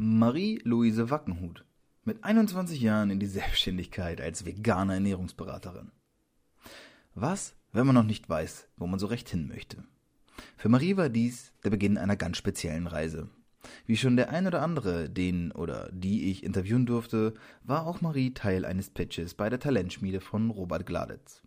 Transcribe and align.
Marie-Louise 0.00 1.10
Wackenhut 1.10 1.64
mit 2.04 2.22
21 2.22 2.80
Jahren 2.80 3.10
in 3.10 3.18
die 3.18 3.26
Selbstständigkeit 3.26 4.20
als 4.20 4.46
vegane 4.46 4.94
Ernährungsberaterin. 4.94 5.90
Was, 7.16 7.56
wenn 7.72 7.84
man 7.84 7.96
noch 7.96 8.04
nicht 8.04 8.28
weiß, 8.28 8.68
wo 8.76 8.86
man 8.86 9.00
so 9.00 9.08
recht 9.08 9.28
hin 9.28 9.48
möchte? 9.48 9.82
Für 10.56 10.68
Marie 10.68 10.96
war 10.96 11.08
dies 11.08 11.52
der 11.64 11.70
Beginn 11.70 11.98
einer 11.98 12.14
ganz 12.14 12.36
speziellen 12.36 12.86
Reise. 12.86 13.28
Wie 13.86 13.96
schon 13.96 14.16
der 14.16 14.30
ein 14.30 14.46
oder 14.46 14.62
andere, 14.62 15.10
den 15.10 15.50
oder 15.50 15.90
die 15.90 16.30
ich 16.30 16.44
interviewen 16.44 16.86
durfte, 16.86 17.34
war 17.64 17.84
auch 17.84 18.00
Marie 18.00 18.32
Teil 18.32 18.64
eines 18.64 18.90
Pitches 18.90 19.34
bei 19.34 19.50
der 19.50 19.58
Talentschmiede 19.58 20.20
von 20.20 20.50
Robert 20.50 20.86
Gladitz. 20.86 21.42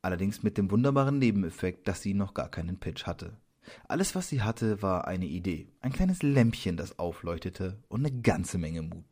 Allerdings 0.00 0.42
mit 0.42 0.56
dem 0.56 0.70
wunderbaren 0.70 1.18
Nebeneffekt, 1.18 1.86
dass 1.86 2.00
sie 2.00 2.14
noch 2.14 2.32
gar 2.32 2.50
keinen 2.50 2.80
Pitch 2.80 3.04
hatte. 3.04 3.36
Alles, 3.86 4.14
was 4.14 4.28
sie 4.28 4.42
hatte, 4.42 4.82
war 4.82 5.06
eine 5.06 5.26
Idee, 5.26 5.68
ein 5.80 5.92
kleines 5.92 6.22
Lämpchen, 6.22 6.76
das 6.76 6.98
aufleuchtete 6.98 7.78
und 7.88 8.04
eine 8.06 8.20
ganze 8.20 8.58
Menge 8.58 8.82
Mut. 8.82 9.04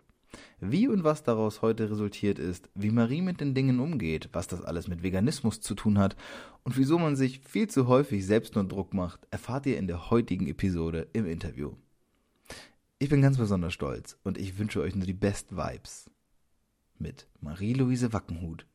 Wie 0.60 0.88
und 0.88 1.05
was 1.05 1.23
daraus 1.23 1.62
heute 1.62 1.91
resultiert 1.91 2.38
ist, 2.38 2.69
wie 2.75 2.91
Marie 2.91 3.22
mit 3.22 3.41
den 3.41 3.55
Dingen 3.55 3.80
umgeht, 3.80 4.28
was 4.33 4.48
das 4.48 4.62
alles 4.62 4.89
mit 4.89 5.03
Veganismus 5.03 5.61
zu 5.61 5.75
tun 5.75 5.98
hat 5.98 6.17
und 6.62 6.77
wieso 6.77 6.98
man 6.98 7.17
sich 7.17 7.41
viel 7.41 7.69
zu 7.69 7.86
häufig 7.86 8.25
selbst 8.27 8.55
nur 8.55 8.64
Druck 8.64 8.95
macht, 8.95 9.27
erfahrt 9.30 9.67
ihr 9.67 9.78
in 9.78 9.86
der 9.86 10.11
heutigen 10.11 10.47
Episode 10.47 11.08
im 11.12 11.27
Interview. 11.27 11.75
Ich 12.98 13.11
bin 13.11 13.20
ganz 13.20 13.36
besonders 13.36 13.75
stolz 13.75 14.19
und 14.25 14.39
ich 14.39 14.58
wünsche 14.58 14.80
euch 14.80 14.95
nur 14.95 15.06
die 15.06 15.12
Best 15.12 15.56
Vibes. 15.56 16.11
Mit 16.98 17.27
Marie-Louise 17.41 18.12
Wackenhut. 18.12 18.67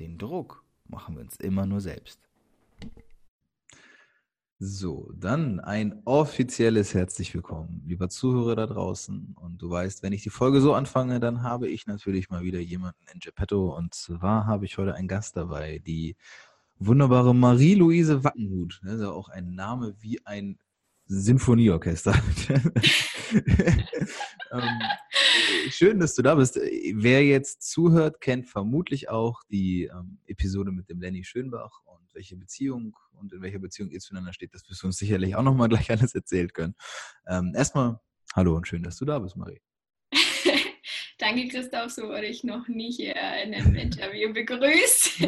Den 0.00 0.18
Druck 0.18 0.64
machen 0.88 1.14
wir 1.14 1.22
uns 1.22 1.36
immer 1.36 1.64
nur 1.64 1.80
selbst. 1.80 2.27
So, 4.60 5.12
dann 5.14 5.60
ein 5.60 6.02
offizielles 6.04 6.92
herzlich 6.92 7.32
willkommen, 7.32 7.80
lieber 7.86 8.08
Zuhörer 8.08 8.56
da 8.56 8.66
draußen. 8.66 9.36
Und 9.40 9.62
du 9.62 9.70
weißt, 9.70 10.02
wenn 10.02 10.12
ich 10.12 10.24
die 10.24 10.30
Folge 10.30 10.60
so 10.60 10.74
anfange, 10.74 11.20
dann 11.20 11.44
habe 11.44 11.68
ich 11.68 11.86
natürlich 11.86 12.28
mal 12.28 12.42
wieder 12.42 12.58
jemanden 12.58 12.98
in 13.14 13.20
Geppetto. 13.20 13.76
Und 13.76 13.94
zwar 13.94 14.46
habe 14.46 14.64
ich 14.64 14.76
heute 14.76 14.96
einen 14.96 15.06
Gast 15.06 15.36
dabei, 15.36 15.78
die 15.86 16.16
wunderbare 16.80 17.36
Marie-Louise 17.36 18.24
Wackenhut. 18.24 18.80
Das 18.82 18.94
ist 18.94 19.02
ja 19.02 19.10
auch 19.10 19.28
ein 19.28 19.54
Name 19.54 19.94
wie 20.00 20.26
ein 20.26 20.58
Sinfonieorchester. 21.06 22.14
ähm, 24.50 24.80
schön, 25.70 26.00
dass 26.00 26.16
du 26.16 26.22
da 26.22 26.34
bist. 26.34 26.56
Wer 26.56 27.24
jetzt 27.24 27.62
zuhört, 27.62 28.20
kennt 28.20 28.48
vermutlich 28.48 29.08
auch 29.08 29.44
die 29.52 29.84
ähm, 29.84 30.18
Episode 30.26 30.72
mit 30.72 30.88
dem 30.88 31.00
Lenny 31.00 31.22
Schönbach 31.22 31.80
und 31.84 32.07
welche 32.18 32.36
Beziehung 32.36 32.96
und 33.12 33.32
in 33.32 33.40
welcher 33.40 33.60
Beziehung 33.60 33.90
ihr 33.90 34.00
zueinander 34.00 34.32
steht. 34.32 34.52
Das 34.52 34.68
wirst 34.68 34.82
du 34.82 34.88
uns 34.88 34.98
sicherlich 34.98 35.36
auch 35.36 35.42
nochmal 35.42 35.68
gleich 35.68 35.90
alles 35.90 36.14
erzählen 36.14 36.52
können. 36.52 36.74
Ähm, 37.26 37.52
erstmal, 37.56 38.00
hallo 38.34 38.56
und 38.56 38.66
schön, 38.66 38.82
dass 38.82 38.96
du 38.96 39.04
da 39.04 39.18
bist, 39.20 39.36
Marie. 39.36 39.60
Danke, 41.18 41.48
Christoph. 41.48 41.92
So 41.92 42.02
wurde 42.08 42.26
ich 42.26 42.44
noch 42.44 42.66
nie 42.68 42.92
hier 42.92 43.14
in 43.44 43.54
einem 43.54 43.74
Interview 43.86 44.32
begrüßt. 44.32 45.18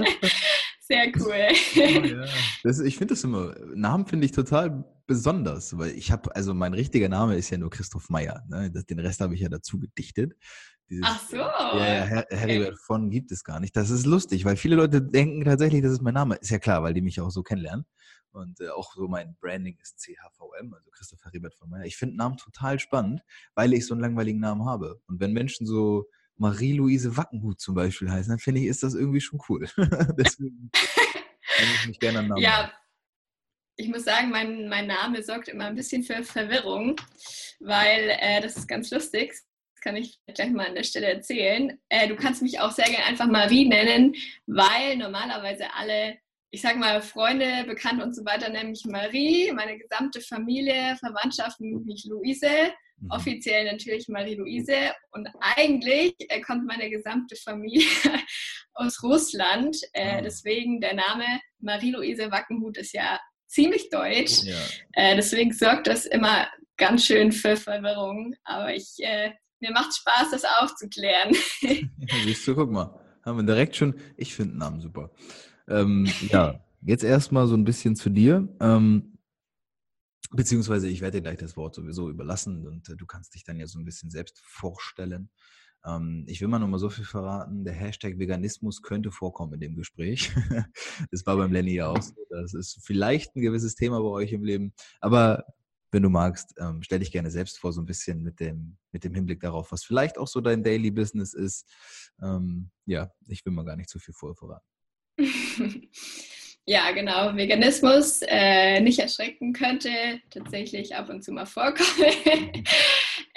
Sehr 0.81 1.07
cool. 1.19 1.47
Oh, 1.77 2.05
ja. 2.05 2.25
das, 2.65 2.81
ich 2.81 2.97
finde 2.97 3.15
das 3.15 3.23
immer, 3.23 3.55
Namen 3.75 4.06
finde 4.06 4.27
ich 4.27 4.33
total 4.33 4.84
besonders, 5.06 5.79
weil 5.79 5.93
ich 5.93 6.11
habe, 6.11 6.34
also 6.34 6.53
mein 6.53 6.75
richtiger 6.75 7.09
Name 7.09 7.37
ist 7.37 7.50
ja 7.50 7.59
nur 7.59 7.71
Christoph 7.71 8.11
Meyer. 8.11 8.45
Ne? 8.49 8.73
Das, 8.73 8.87
den 8.87 8.99
Rest 8.99 9.21
habe 9.21 9.34
ich 9.34 9.41
ja 9.41 9.49
dazu 9.49 9.79
gedichtet. 9.79 10.34
Dieses, 10.91 11.05
Ach 11.06 11.21
so. 11.28 11.37
Ja, 11.37 11.77
ja 11.77 12.25
Heribert 12.31 12.73
okay. 12.73 12.83
von 12.84 13.11
gibt 13.11 13.31
es 13.31 13.45
gar 13.45 13.61
nicht. 13.61 13.77
Das 13.77 13.91
ist 13.91 14.06
lustig, 14.06 14.45
weil 14.45 14.56
viele 14.56 14.75
Leute 14.77 15.01
denken 15.01 15.45
tatsächlich, 15.45 15.83
das 15.83 15.93
ist 15.93 16.03
mein 16.03 16.15
Name. 16.15 16.34
Ist 16.37 16.51
ja 16.51 16.59
klar, 16.59 16.83
weil 16.83 16.95
die 16.95 17.01
mich 17.01 17.21
auch 17.21 17.31
so 17.31 17.43
kennenlernen. 17.43 17.87
Und 18.33 18.61
äh, 18.61 18.69
auch 18.69 18.93
so 18.95 19.09
mein 19.09 19.37
Branding 19.41 19.77
ist 19.81 20.00
CHVM, 20.00 20.73
also 20.75 20.91
Christoph 20.91 21.25
Heribert 21.25 21.55
von 21.55 21.71
Meyer. 21.71 21.84
Ich 21.84 21.97
finde 21.97 22.17
Namen 22.17 22.37
total 22.37 22.79
spannend, 22.79 23.23
weil 23.55 23.73
ich 23.73 23.87
so 23.87 23.95
einen 23.95 24.00
langweiligen 24.03 24.41
Namen 24.41 24.65
habe. 24.67 25.00
Und 25.06 25.21
wenn 25.21 25.33
Menschen 25.33 25.67
so 25.67 26.06
Marie-Louise 26.37 27.17
Wackenhut 27.17 27.61
zum 27.61 27.75
Beispiel 27.75 28.11
heißen, 28.11 28.31
dann 28.31 28.39
finde 28.39 28.61
ich, 28.61 28.67
ist 28.67 28.83
das 28.83 28.95
irgendwie 28.95 29.21
schon 29.21 29.41
cool. 29.49 29.69
Deswegen 30.19 30.71
kann 30.73 31.69
ich 31.75 31.87
mich 31.89 31.99
gerne 32.00 32.21
an 32.21 32.29
Namen 32.29 32.43
Ja, 32.43 32.65
haben. 32.65 32.73
ich 33.77 33.89
muss 33.89 34.05
sagen, 34.05 34.31
mein, 34.31 34.69
mein 34.69 34.87
Name 34.87 35.23
sorgt 35.23 35.49
immer 35.49 35.67
ein 35.67 35.75
bisschen 35.75 36.03
für 36.03 36.23
Verwirrung, 36.23 36.97
weil 37.61 38.11
äh, 38.21 38.41
das 38.41 38.56
ist 38.56 38.69
ganz 38.69 38.91
lustig. 38.91 39.34
Das 39.81 39.93
kann 39.93 39.97
ich 39.97 40.19
gleich 40.35 40.51
mal 40.51 40.67
an 40.67 40.75
der 40.75 40.85
Stelle 40.85 41.07
erzählen. 41.07 41.81
Äh, 41.89 42.09
du 42.09 42.15
kannst 42.15 42.43
mich 42.43 42.61
auch 42.61 42.71
sehr 42.71 42.85
gerne 42.85 43.07
einfach 43.07 43.27
Marie 43.27 43.67
nennen, 43.67 44.15
weil 44.47 44.97
normalerweise 44.97 45.73
alle 45.75 46.19
ich 46.53 46.63
sag 46.63 46.77
mal, 46.77 47.01
Freunde, 47.01 47.65
Bekannte 47.65 48.05
und 48.05 48.15
so 48.15 48.25
weiter 48.25 48.49
nennen 48.49 48.71
mich 48.71 48.85
Marie, 48.85 49.53
meine 49.53 49.79
gesamte 49.79 50.21
Familie, 50.21 50.97
Verwandtschaft 50.99 51.61
nennt 51.61 51.87
mich 51.87 52.05
Luise, 52.07 52.73
mhm. 52.99 53.11
offiziell 53.11 53.71
natürlich 53.71 54.09
Marie-Louise 54.09 54.93
und 55.13 55.29
eigentlich 55.41 56.17
äh, 56.29 56.41
kommt 56.41 56.67
meine 56.67 56.91
gesamte 56.91 57.37
Familie 57.37 57.87
aus 58.75 59.01
Russland, 59.03 59.77
äh, 59.93 60.19
oh. 60.19 60.23
deswegen 60.25 60.81
der 60.81 60.95
Name 60.95 61.25
Marie-Louise 61.61 62.33
Wackenhut 62.33 62.79
ist 62.79 62.95
ja 62.95 63.21
ziemlich 63.47 63.89
deutsch, 63.89 64.43
ja. 64.43 64.59
äh, 64.95 65.15
deswegen 65.15 65.53
sorgt 65.53 65.87
das 65.87 66.05
immer 66.05 66.49
ganz 66.77 67.07
schön 67.07 67.31
für 67.31 67.57
Verwirrung, 67.57 68.35
aber 68.43 68.75
ich, 68.75 68.97
äh, 68.99 69.33
mir 69.60 69.72
macht 69.72 69.94
Spaß, 69.94 70.31
das 70.31 70.44
aufzuklären. 70.44 71.34
siehst 72.25 72.47
du, 72.47 72.54
guck 72.54 72.71
mal, 72.71 72.98
haben 73.25 73.38
wir 73.38 73.44
direkt 73.44 73.76
schon, 73.76 73.94
ich 74.16 74.34
finde 74.34 74.56
Namen 74.56 74.81
super. 74.81 75.10
Ähm, 75.69 76.10
ja, 76.28 76.65
jetzt 76.82 77.04
erstmal 77.04 77.47
so 77.47 77.54
ein 77.54 77.65
bisschen 77.65 77.97
zu 77.97 78.10
dir. 78.10 78.49
Ähm, 78.60 79.19
beziehungsweise 80.31 80.88
ich 80.88 81.00
werde 81.00 81.19
dir 81.19 81.22
gleich 81.22 81.38
das 81.38 81.56
Wort 81.56 81.75
sowieso 81.75 82.09
überlassen 82.09 82.66
und 82.66 82.88
äh, 82.88 82.97
du 82.97 83.06
kannst 83.06 83.34
dich 83.34 83.44
dann 83.44 83.59
ja 83.59 83.66
so 83.66 83.78
ein 83.78 83.84
bisschen 83.84 84.10
selbst 84.10 84.41
vorstellen. 84.44 85.31
Ähm, 85.84 86.25
ich 86.26 86.41
will 86.41 86.49
mal 86.49 86.59
nur 86.59 86.69
mal 86.69 86.78
so 86.78 86.91
viel 86.91 87.04
verraten. 87.04 87.65
Der 87.65 87.75
Hashtag 87.75 88.19
Veganismus 88.19 88.82
könnte 88.82 89.10
vorkommen 89.10 89.54
in 89.54 89.60
dem 89.60 89.76
Gespräch. 89.76 90.31
das 91.10 91.26
war 91.26 91.37
beim 91.37 91.53
Lenny 91.53 91.75
ja 91.75 91.88
auch 91.88 92.03
so. 92.03 92.15
Das 92.28 92.54
ist 92.54 92.81
vielleicht 92.84 93.34
ein 93.34 93.43
gewisses 93.43 93.75
Thema 93.75 94.00
bei 94.00 94.09
euch 94.09 94.32
im 94.32 94.44
Leben. 94.44 94.72
Aber 95.00 95.44
wenn 95.91 96.03
du 96.03 96.09
magst, 96.09 96.55
ähm, 96.59 96.83
stell 96.83 97.01
dich 97.01 97.12
gerne 97.12 97.31
selbst 97.31 97.59
vor, 97.59 97.73
so 97.73 97.81
ein 97.81 97.87
bisschen 97.87 98.23
mit 98.23 98.41
dem, 98.41 98.77
mit 98.93 99.05
dem 99.05 99.15
Hinblick 99.15 99.41
darauf, 99.41 99.73
was 99.73 99.84
vielleicht 99.84 100.19
auch 100.19 100.28
so 100.28 100.41
dein 100.41 100.62
Daily 100.62 100.91
Business 100.91 101.34
ist. 101.34 101.69
Ähm, 102.23 102.71
ja, 102.87 103.11
ich 103.28 103.45
will 103.45 103.53
mal 103.53 103.65
gar 103.65 103.77
nicht 103.77 103.89
zu 103.89 103.99
viel 103.99 104.15
vorher 104.15 104.37
verraten. 104.37 104.67
ja, 106.67 106.91
genau. 106.93 107.34
Veganismus 107.37 108.21
äh, 108.23 108.81
nicht 108.81 108.99
erschrecken 108.99 109.53
könnte 109.53 110.21
tatsächlich 110.31 110.95
ab 110.95 111.09
und 111.09 111.23
zu 111.23 111.33
mal 111.33 111.47
vorkommen. 111.47 111.84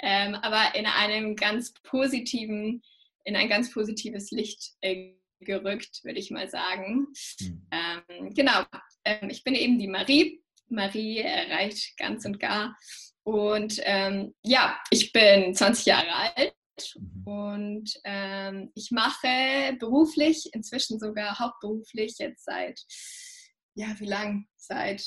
ähm, 0.00 0.34
aber 0.36 0.74
in 0.76 0.86
einem 0.86 1.36
ganz 1.36 1.72
positiven, 1.82 2.82
in 3.24 3.36
ein 3.36 3.48
ganz 3.48 3.72
positives 3.72 4.30
Licht 4.30 4.72
äh, 4.80 5.14
gerückt, 5.40 6.04
würde 6.04 6.18
ich 6.18 6.30
mal 6.30 6.48
sagen. 6.48 7.08
Mhm. 7.40 7.66
Ähm, 7.70 8.34
genau. 8.34 8.64
Ähm, 9.04 9.28
ich 9.30 9.44
bin 9.44 9.54
eben 9.54 9.78
die 9.78 9.88
Marie. 9.88 10.43
Marie 10.74 11.18
erreicht 11.18 11.96
ganz 11.96 12.24
und 12.24 12.38
gar. 12.38 12.76
Und 13.22 13.80
ähm, 13.84 14.34
ja, 14.42 14.78
ich 14.90 15.12
bin 15.12 15.54
20 15.54 15.86
Jahre 15.86 16.12
alt 16.36 16.54
Mhm. 16.94 17.22
Und 17.24 18.00
ähm, 18.04 18.70
ich 18.74 18.90
mache 18.90 19.76
beruflich, 19.78 20.50
inzwischen 20.52 20.98
sogar 20.98 21.38
hauptberuflich, 21.38 22.16
jetzt 22.18 22.44
seit, 22.44 22.80
ja, 23.74 23.94
wie 23.98 24.06
lang? 24.06 24.46
Seit 24.56 25.04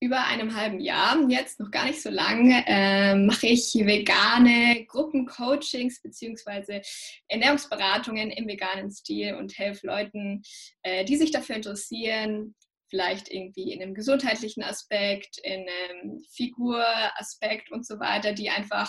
über 0.00 0.26
einem 0.26 0.54
halben 0.54 0.80
Jahr, 0.80 1.18
jetzt 1.30 1.60
noch 1.60 1.70
gar 1.70 1.86
nicht 1.86 2.02
so 2.02 2.10
lang, 2.10 2.50
äh, 2.66 3.14
mache 3.14 3.46
ich 3.46 3.74
vegane 3.74 4.84
Gruppencoachings 4.86 6.02
bzw. 6.02 6.82
Ernährungsberatungen 7.28 8.30
im 8.30 8.46
veganen 8.46 8.90
Stil 8.90 9.34
und 9.34 9.56
helfe 9.56 9.86
Leuten, 9.86 10.42
äh, 10.82 11.04
die 11.04 11.16
sich 11.16 11.30
dafür 11.30 11.56
interessieren, 11.56 12.54
vielleicht 12.94 13.28
irgendwie 13.28 13.72
in 13.72 13.82
einem 13.82 13.92
gesundheitlichen 13.92 14.62
Aspekt, 14.62 15.38
in 15.42 15.66
einem 15.66 16.20
Figuraspekt 16.30 17.72
und 17.72 17.84
so 17.84 17.98
weiter, 17.98 18.32
die 18.32 18.50
einfach 18.50 18.88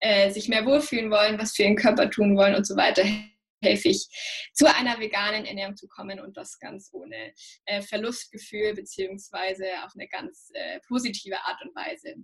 äh, 0.00 0.30
sich 0.30 0.48
mehr 0.48 0.64
wohlfühlen 0.64 1.10
wollen, 1.10 1.38
was 1.38 1.54
für 1.54 1.64
ihren 1.64 1.76
Körper 1.76 2.08
tun 2.08 2.34
wollen 2.34 2.54
und 2.54 2.66
so 2.66 2.76
weiter, 2.76 3.04
helfe 3.62 3.88
ich, 3.88 4.08
zu 4.54 4.74
einer 4.74 4.98
veganen 4.98 5.44
Ernährung 5.44 5.76
zu 5.76 5.86
kommen 5.86 6.18
und 6.18 6.38
das 6.38 6.58
ganz 6.60 6.88
ohne 6.92 7.34
äh, 7.66 7.82
Verlustgefühl 7.82 8.72
beziehungsweise 8.72 9.66
auf 9.84 9.92
eine 9.94 10.08
ganz 10.08 10.48
äh, 10.54 10.80
positive 10.88 11.36
Art 11.44 11.62
und 11.62 11.76
Weise. 11.76 12.14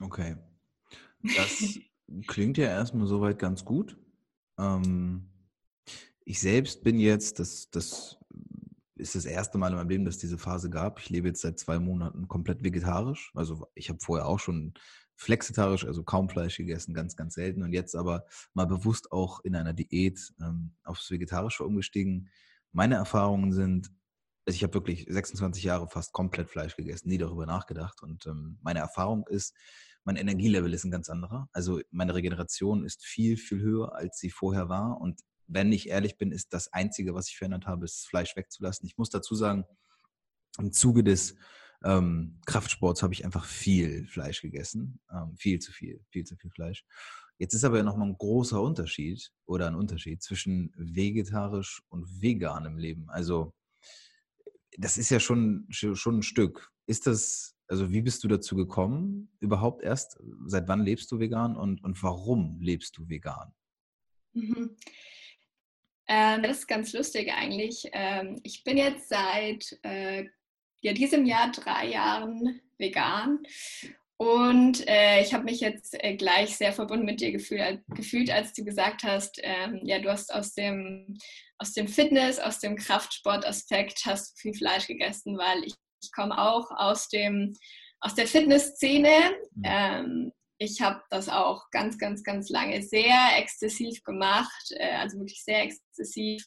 Okay. 0.00 0.36
Das 1.36 1.78
klingt 2.28 2.56
ja 2.56 2.68
erstmal 2.68 3.06
soweit 3.06 3.38
ganz 3.38 3.62
gut. 3.62 3.98
Ähm, 4.58 5.28
ich 6.24 6.40
selbst 6.40 6.82
bin 6.82 6.98
jetzt, 6.98 7.40
das, 7.40 7.68
das 7.68 8.16
ist 9.02 9.14
das 9.14 9.26
erste 9.26 9.58
Mal 9.58 9.70
in 9.70 9.76
meinem 9.76 9.88
Leben, 9.88 10.04
dass 10.04 10.14
es 10.14 10.20
diese 10.20 10.38
Phase 10.38 10.70
gab. 10.70 10.98
Ich 11.00 11.10
lebe 11.10 11.28
jetzt 11.28 11.42
seit 11.42 11.58
zwei 11.58 11.78
Monaten 11.78 12.28
komplett 12.28 12.64
vegetarisch. 12.64 13.32
Also 13.34 13.66
ich 13.74 13.88
habe 13.90 13.98
vorher 14.00 14.26
auch 14.26 14.38
schon 14.38 14.74
flexitarisch, 15.16 15.84
also 15.84 16.02
kaum 16.02 16.28
Fleisch 16.28 16.56
gegessen, 16.56 16.94
ganz, 16.94 17.16
ganz 17.16 17.34
selten. 17.34 17.62
Und 17.62 17.72
jetzt 17.72 17.94
aber 17.94 18.24
mal 18.54 18.66
bewusst 18.66 19.12
auch 19.12 19.40
in 19.44 19.54
einer 19.54 19.72
Diät 19.72 20.32
ähm, 20.40 20.74
aufs 20.84 21.10
Vegetarische 21.10 21.64
umgestiegen. 21.64 22.30
Meine 22.72 22.94
Erfahrungen 22.94 23.52
sind, 23.52 23.90
also 24.46 24.56
ich 24.56 24.62
habe 24.62 24.74
wirklich 24.74 25.06
26 25.08 25.62
Jahre 25.62 25.88
fast 25.88 26.12
komplett 26.12 26.48
Fleisch 26.48 26.76
gegessen, 26.76 27.08
nie 27.08 27.18
darüber 27.18 27.46
nachgedacht. 27.46 28.02
Und 28.02 28.26
ähm, 28.26 28.58
meine 28.62 28.78
Erfahrung 28.78 29.26
ist, 29.28 29.54
mein 30.04 30.16
Energielevel 30.16 30.72
ist 30.72 30.84
ein 30.84 30.90
ganz 30.90 31.08
anderer. 31.08 31.48
Also 31.52 31.80
meine 31.90 32.14
Regeneration 32.14 32.84
ist 32.84 33.04
viel, 33.04 33.36
viel 33.36 33.60
höher, 33.60 33.94
als 33.94 34.18
sie 34.18 34.30
vorher 34.30 34.68
war. 34.68 35.00
Und 35.00 35.20
wenn 35.46 35.72
ich 35.72 35.88
ehrlich 35.88 36.16
bin, 36.16 36.32
ist 36.32 36.52
das 36.52 36.72
Einzige, 36.72 37.14
was 37.14 37.28
ich 37.28 37.36
verändert 37.36 37.66
habe, 37.66 37.84
ist 37.84 38.06
Fleisch 38.06 38.36
wegzulassen. 38.36 38.86
Ich 38.86 38.96
muss 38.98 39.10
dazu 39.10 39.34
sagen, 39.34 39.64
im 40.58 40.72
Zuge 40.72 41.04
des 41.04 41.36
ähm, 41.84 42.40
Kraftsports 42.46 43.02
habe 43.02 43.14
ich 43.14 43.24
einfach 43.24 43.44
viel 43.44 44.06
Fleisch 44.06 44.40
gegessen. 44.40 45.00
Ähm, 45.10 45.36
viel 45.36 45.58
zu 45.58 45.72
viel, 45.72 46.04
viel 46.10 46.24
zu 46.24 46.36
viel 46.36 46.50
Fleisch. 46.50 46.84
Jetzt 47.38 47.54
ist 47.54 47.64
aber 47.64 47.78
ja 47.78 47.82
nochmal 47.82 48.08
ein 48.08 48.18
großer 48.18 48.60
Unterschied 48.60 49.32
oder 49.46 49.66
ein 49.66 49.74
Unterschied 49.74 50.22
zwischen 50.22 50.72
vegetarisch 50.76 51.82
und 51.88 52.22
veganem 52.22 52.78
Leben. 52.78 53.10
Also 53.10 53.52
das 54.78 54.96
ist 54.96 55.10
ja 55.10 55.20
schon, 55.20 55.66
schon 55.70 56.18
ein 56.18 56.22
Stück. 56.22 56.70
Ist 56.86 57.06
das, 57.06 57.56
also 57.66 57.90
wie 57.90 58.02
bist 58.02 58.22
du 58.24 58.28
dazu 58.28 58.54
gekommen 58.54 59.30
überhaupt 59.40 59.82
erst? 59.82 60.20
Seit 60.46 60.68
wann 60.68 60.84
lebst 60.84 61.10
du 61.10 61.18
vegan 61.18 61.56
und, 61.56 61.82
und 61.82 62.02
warum 62.02 62.60
lebst 62.60 62.96
du 62.96 63.08
vegan? 63.08 63.52
Mhm. 64.34 64.76
Ähm, 66.14 66.42
das 66.42 66.58
ist 66.58 66.68
ganz 66.68 66.92
lustig 66.92 67.32
eigentlich. 67.32 67.88
Ähm, 67.92 68.38
ich 68.42 68.64
bin 68.64 68.76
jetzt 68.76 69.08
seit 69.08 69.78
äh, 69.82 70.26
ja, 70.82 70.92
diesem 70.92 71.24
Jahr 71.24 71.50
drei 71.52 71.88
Jahren 71.88 72.60
vegan. 72.76 73.38
Und 74.18 74.86
äh, 74.86 75.22
ich 75.22 75.32
habe 75.32 75.44
mich 75.44 75.60
jetzt 75.60 75.94
äh, 76.04 76.14
gleich 76.14 76.54
sehr 76.58 76.74
verbunden 76.74 77.06
mit 77.06 77.22
dir 77.22 77.32
gefühl, 77.32 77.82
gefühlt, 77.88 78.30
als 78.30 78.52
du 78.52 78.62
gesagt 78.62 79.04
hast, 79.04 79.40
ähm, 79.42 79.80
ja, 79.84 80.00
du 80.00 80.10
hast 80.10 80.34
aus 80.34 80.52
dem, 80.52 81.16
aus 81.56 81.72
dem 81.72 81.88
Fitness, 81.88 82.38
aus 82.38 82.58
dem 82.58 82.76
Kraftsport-Aspekt 82.76 84.04
hast 84.04 84.38
viel 84.38 84.52
Fleisch 84.52 84.86
gegessen, 84.86 85.38
weil 85.38 85.64
ich, 85.64 85.74
ich 86.02 86.12
komme 86.12 86.36
auch 86.36 86.70
aus, 86.72 87.08
dem, 87.08 87.56
aus 88.00 88.14
der 88.14 88.26
Fitnessszene. 88.26 89.32
Mhm. 89.54 89.62
Ähm, 89.64 90.32
ich 90.62 90.80
habe 90.80 91.02
das 91.10 91.28
auch 91.28 91.70
ganz, 91.70 91.98
ganz, 91.98 92.22
ganz 92.22 92.48
lange 92.48 92.82
sehr 92.82 93.38
exzessiv 93.38 94.02
gemacht, 94.04 94.72
äh, 94.76 94.96
also 94.96 95.18
wirklich 95.18 95.42
sehr 95.44 95.62
exzessiv. 95.62 96.44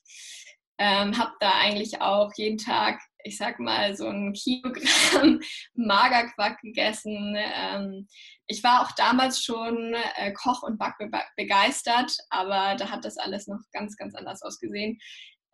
Ähm, 0.77 1.17
habe 1.17 1.31
da 1.39 1.51
eigentlich 1.53 2.01
auch 2.01 2.31
jeden 2.35 2.57
Tag 2.57 2.99
ich 3.25 3.37
sag 3.37 3.59
mal, 3.59 3.95
so 3.95 4.07
ein 4.07 4.33
Kilogramm 4.33 5.41
Magerquark 5.73 6.61
gegessen. 6.61 7.35
Ähm, 7.35 8.07
ich 8.45 8.63
war 8.63 8.81
auch 8.83 8.91
damals 8.91 9.43
schon 9.43 9.95
äh, 10.15 10.31
Koch 10.33 10.61
und 10.61 10.77
Back 10.77 10.93
begeistert, 11.35 12.15
aber 12.29 12.75
da 12.75 12.89
hat 12.91 13.03
das 13.03 13.17
alles 13.17 13.47
noch 13.47 13.59
ganz, 13.73 13.97
ganz 13.97 14.13
anders 14.13 14.43
ausgesehen. 14.43 14.99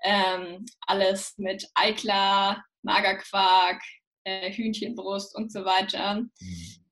Ähm, 0.03 0.65
alles 0.81 1.35
mit 1.37 1.65
Eiklar, 1.73 2.63
Magerquark, 2.81 3.81
äh, 4.25 4.51
Hühnchenbrust 4.51 5.35
und 5.35 5.51
so 5.51 5.63
weiter. 5.63 6.15
Mhm. 6.15 6.29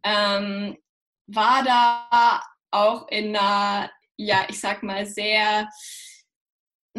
Ähm, 0.03 0.77
war 1.33 1.63
da 1.63 2.41
auch 2.71 3.07
in 3.09 3.35
einer, 3.35 3.91
ja, 4.17 4.45
ich 4.49 4.59
sag 4.59 4.83
mal, 4.83 5.05
sehr 5.05 5.69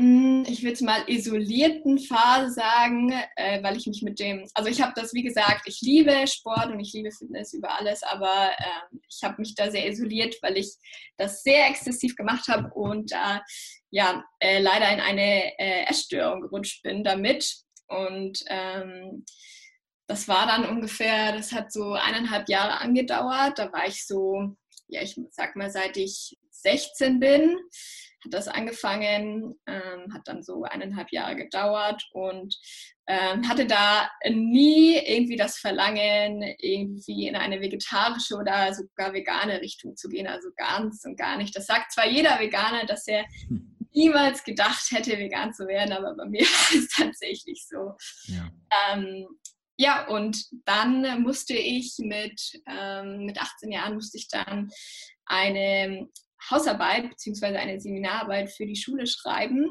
hm, 0.01 0.45
ich 0.49 0.63
würde 0.63 0.75
es 0.75 0.81
mal 0.81 1.03
isolierten 1.09 1.99
Phase 1.99 2.53
sagen, 2.53 3.13
äh, 3.37 3.63
weil 3.63 3.77
ich 3.77 3.87
mich 3.87 4.03
mit 4.03 4.21
dem, 4.21 4.49
also 4.55 4.71
ich 4.71 4.81
habe 4.81 4.93
das, 4.95 5.13
wie 5.13 5.23
gesagt, 5.23 5.63
ich 5.67 5.81
liebe 5.83 6.27
Sport 6.29 6.69
und 6.69 6.79
ich 6.79 6.93
liebe 6.93 7.11
Fitness 7.11 7.53
über 7.53 7.77
alles, 7.77 8.03
aber 8.05 8.51
äh, 8.57 8.97
ich 9.09 9.23
habe 9.23 9.35
mich 9.39 9.55
da 9.57 9.71
sehr 9.71 9.89
isoliert, 9.89 10.37
weil 10.43 10.57
ich 10.57 10.73
das 11.17 11.43
sehr 11.43 11.69
exzessiv 11.69 12.15
gemacht 12.15 12.47
habe 12.49 12.73
und 12.73 13.11
da 13.13 13.39
äh, 13.39 13.41
ja 13.91 14.25
leider 14.41 14.93
in 14.93 15.01
eine 15.01 15.59
äh, 15.59 15.85
Essstörung 15.87 16.41
gerutscht 16.41 16.83
bin 16.83 17.03
damit. 17.03 17.57
Und 17.89 18.45
ähm, 18.47 19.25
das 20.11 20.27
war 20.27 20.45
dann 20.45 20.69
ungefähr, 20.69 21.33
das 21.33 21.53
hat 21.53 21.73
so 21.73 21.93
eineinhalb 21.93 22.49
Jahre 22.49 22.81
angedauert. 22.81 23.61
Da 23.61 23.73
war 23.73 23.87
ich 23.87 24.05
so, 24.07 24.57
ja, 24.89 25.03
ich 25.03 25.17
sag 25.31 25.55
mal, 25.55 25.71
seit 25.71 25.97
ich 25.97 26.37
16 26.51 27.21
bin 27.21 27.57
hat 28.25 28.35
das 28.35 28.49
angefangen, 28.49 29.55
ähm, 29.67 30.13
hat 30.13 30.23
dann 30.27 30.43
so 30.43 30.65
eineinhalb 30.65 31.11
Jahre 31.11 31.37
gedauert 31.37 32.03
und 32.13 32.55
ähm, 33.07 33.49
hatte 33.49 33.67
da 33.67 34.11
nie 34.29 34.97
irgendwie 34.97 35.37
das 35.37 35.59
Verlangen, 35.59 36.43
irgendwie 36.59 37.29
in 37.29 37.37
eine 37.37 37.61
vegetarische 37.61 38.35
oder 38.37 38.75
sogar 38.75 39.15
vegane 39.15 39.61
Richtung 39.61 39.97
zu 39.97 40.09
gehen. 40.09 40.27
Also 40.27 40.51
ganz 40.57 41.05
und 41.05 41.17
gar 41.17 41.39
nicht. 41.39 41.57
Das 41.57 41.67
sagt 41.67 41.93
zwar 41.93 42.07
jeder 42.07 42.39
Veganer, 42.41 42.85
dass 42.85 43.07
er 43.07 43.25
niemals 43.93 44.45
gedacht 44.45 44.91
hätte, 44.91 45.19
vegan 45.19 45.55
zu 45.55 45.67
werden, 45.67 45.93
aber 45.93 46.15
bei 46.15 46.27
mir 46.27 46.43
ist 46.43 46.75
es 46.75 46.89
tatsächlich 46.89 47.67
so. 47.67 47.95
Ja. 48.27 48.51
Ähm, 48.93 49.27
ja, 49.81 50.07
und 50.09 50.45
dann 50.67 51.23
musste 51.23 51.55
ich 51.55 51.95
mit, 51.99 52.39
ähm, 52.69 53.25
mit 53.25 53.41
18 53.41 53.73
Jahren 53.73 53.95
musste 53.95 54.19
ich 54.19 54.29
dann 54.29 54.69
eine 55.25 56.07
Hausarbeit 56.51 57.09
bzw. 57.09 57.57
eine 57.57 57.81
Seminararbeit 57.81 58.51
für 58.51 58.67
die 58.67 58.77
Schule 58.77 59.07
schreiben 59.07 59.71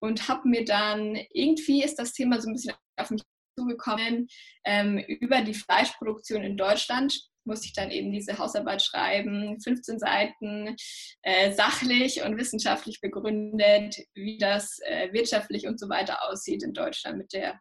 und 0.00 0.26
habe 0.26 0.48
mir 0.48 0.64
dann, 0.64 1.16
irgendwie 1.32 1.84
ist 1.84 1.94
das 1.94 2.12
Thema 2.12 2.40
so 2.40 2.48
ein 2.48 2.54
bisschen 2.54 2.74
auf 2.96 3.10
mich 3.10 3.22
zugekommen, 3.56 4.26
ähm, 4.64 4.98
über 4.98 5.42
die 5.42 5.54
Fleischproduktion 5.54 6.42
in 6.42 6.56
Deutschland 6.56 7.16
musste 7.44 7.66
ich 7.66 7.72
dann 7.72 7.92
eben 7.92 8.10
diese 8.10 8.38
Hausarbeit 8.38 8.82
schreiben, 8.82 9.60
15 9.60 10.00
Seiten, 10.00 10.74
äh, 11.22 11.52
sachlich 11.52 12.22
und 12.24 12.36
wissenschaftlich 12.36 13.00
begründet, 13.00 13.96
wie 14.14 14.38
das 14.38 14.80
äh, 14.80 15.12
wirtschaftlich 15.12 15.68
und 15.68 15.78
so 15.78 15.88
weiter 15.88 16.28
aussieht 16.28 16.64
in 16.64 16.72
Deutschland 16.72 17.18
mit 17.18 17.32
der 17.32 17.60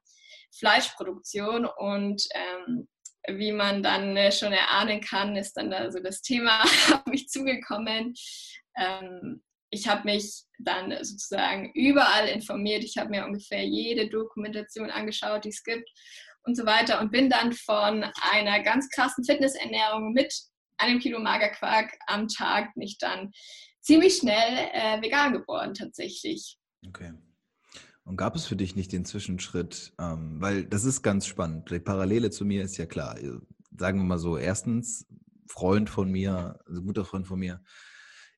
Fleischproduktion. 0.57 1.65
Und 1.65 2.23
ähm, 2.33 2.87
wie 3.27 3.51
man 3.51 3.83
dann 3.83 4.15
äh, 4.17 4.31
schon 4.31 4.53
erahnen 4.53 5.01
kann, 5.01 5.35
ist 5.35 5.53
dann 5.53 5.73
also 5.73 5.99
das 5.99 6.21
Thema 6.21 6.61
auf 6.93 7.05
mich 7.05 7.27
zugekommen. 7.27 8.13
Ähm, 8.77 9.43
ich 9.71 9.87
habe 9.87 10.03
mich 10.05 10.43
dann 10.59 10.91
sozusagen 11.03 11.71
überall 11.73 12.27
informiert. 12.29 12.83
Ich 12.83 12.97
habe 12.97 13.09
mir 13.09 13.25
ungefähr 13.25 13.65
jede 13.65 14.09
Dokumentation 14.09 14.89
angeschaut, 14.89 15.43
die 15.43 15.49
es 15.49 15.63
gibt 15.63 15.89
und 16.43 16.55
so 16.55 16.65
weiter 16.65 17.01
und 17.01 17.11
bin 17.11 17.29
dann 17.29 17.51
von 17.51 18.05
einer 18.31 18.61
ganz 18.61 18.89
krassen 18.89 19.23
Fitnessernährung 19.23 20.13
mit 20.13 20.33
einem 20.77 20.99
Kilo 20.99 21.19
Magerquark 21.19 21.91
am 22.07 22.27
Tag 22.27 22.75
nicht 22.77 23.01
dann 23.01 23.31
ziemlich 23.81 24.17
schnell 24.17 24.69
äh, 24.73 25.01
vegan 25.01 25.33
geworden 25.33 25.73
tatsächlich. 25.73 26.57
Okay. 26.87 27.13
Und 28.05 28.17
gab 28.17 28.35
es 28.35 28.45
für 28.45 28.55
dich 28.55 28.75
nicht 28.75 28.91
den 28.91 29.03
Zwischenschritt, 29.03 29.93
ähm, 29.99 30.39
weil 30.39 30.65
das 30.65 30.85
ist 30.85 31.01
ganz 31.01 31.25
spannend. 31.25 31.69
Die 31.71 31.79
Parallele 31.79 32.29
zu 32.29 32.45
mir 32.45 32.63
ist 32.63 32.77
ja 32.77 32.85
klar. 32.85 33.19
Äh, 33.19 33.39
sagen 33.77 33.99
wir 33.99 34.05
mal 34.05 34.19
so, 34.19 34.37
erstens, 34.37 35.07
Freund 35.47 35.89
von 35.89 36.11
mir, 36.11 36.59
also 36.65 36.81
guter 36.83 37.03
Freund 37.03 37.27
von 37.27 37.39
mir, 37.39 37.61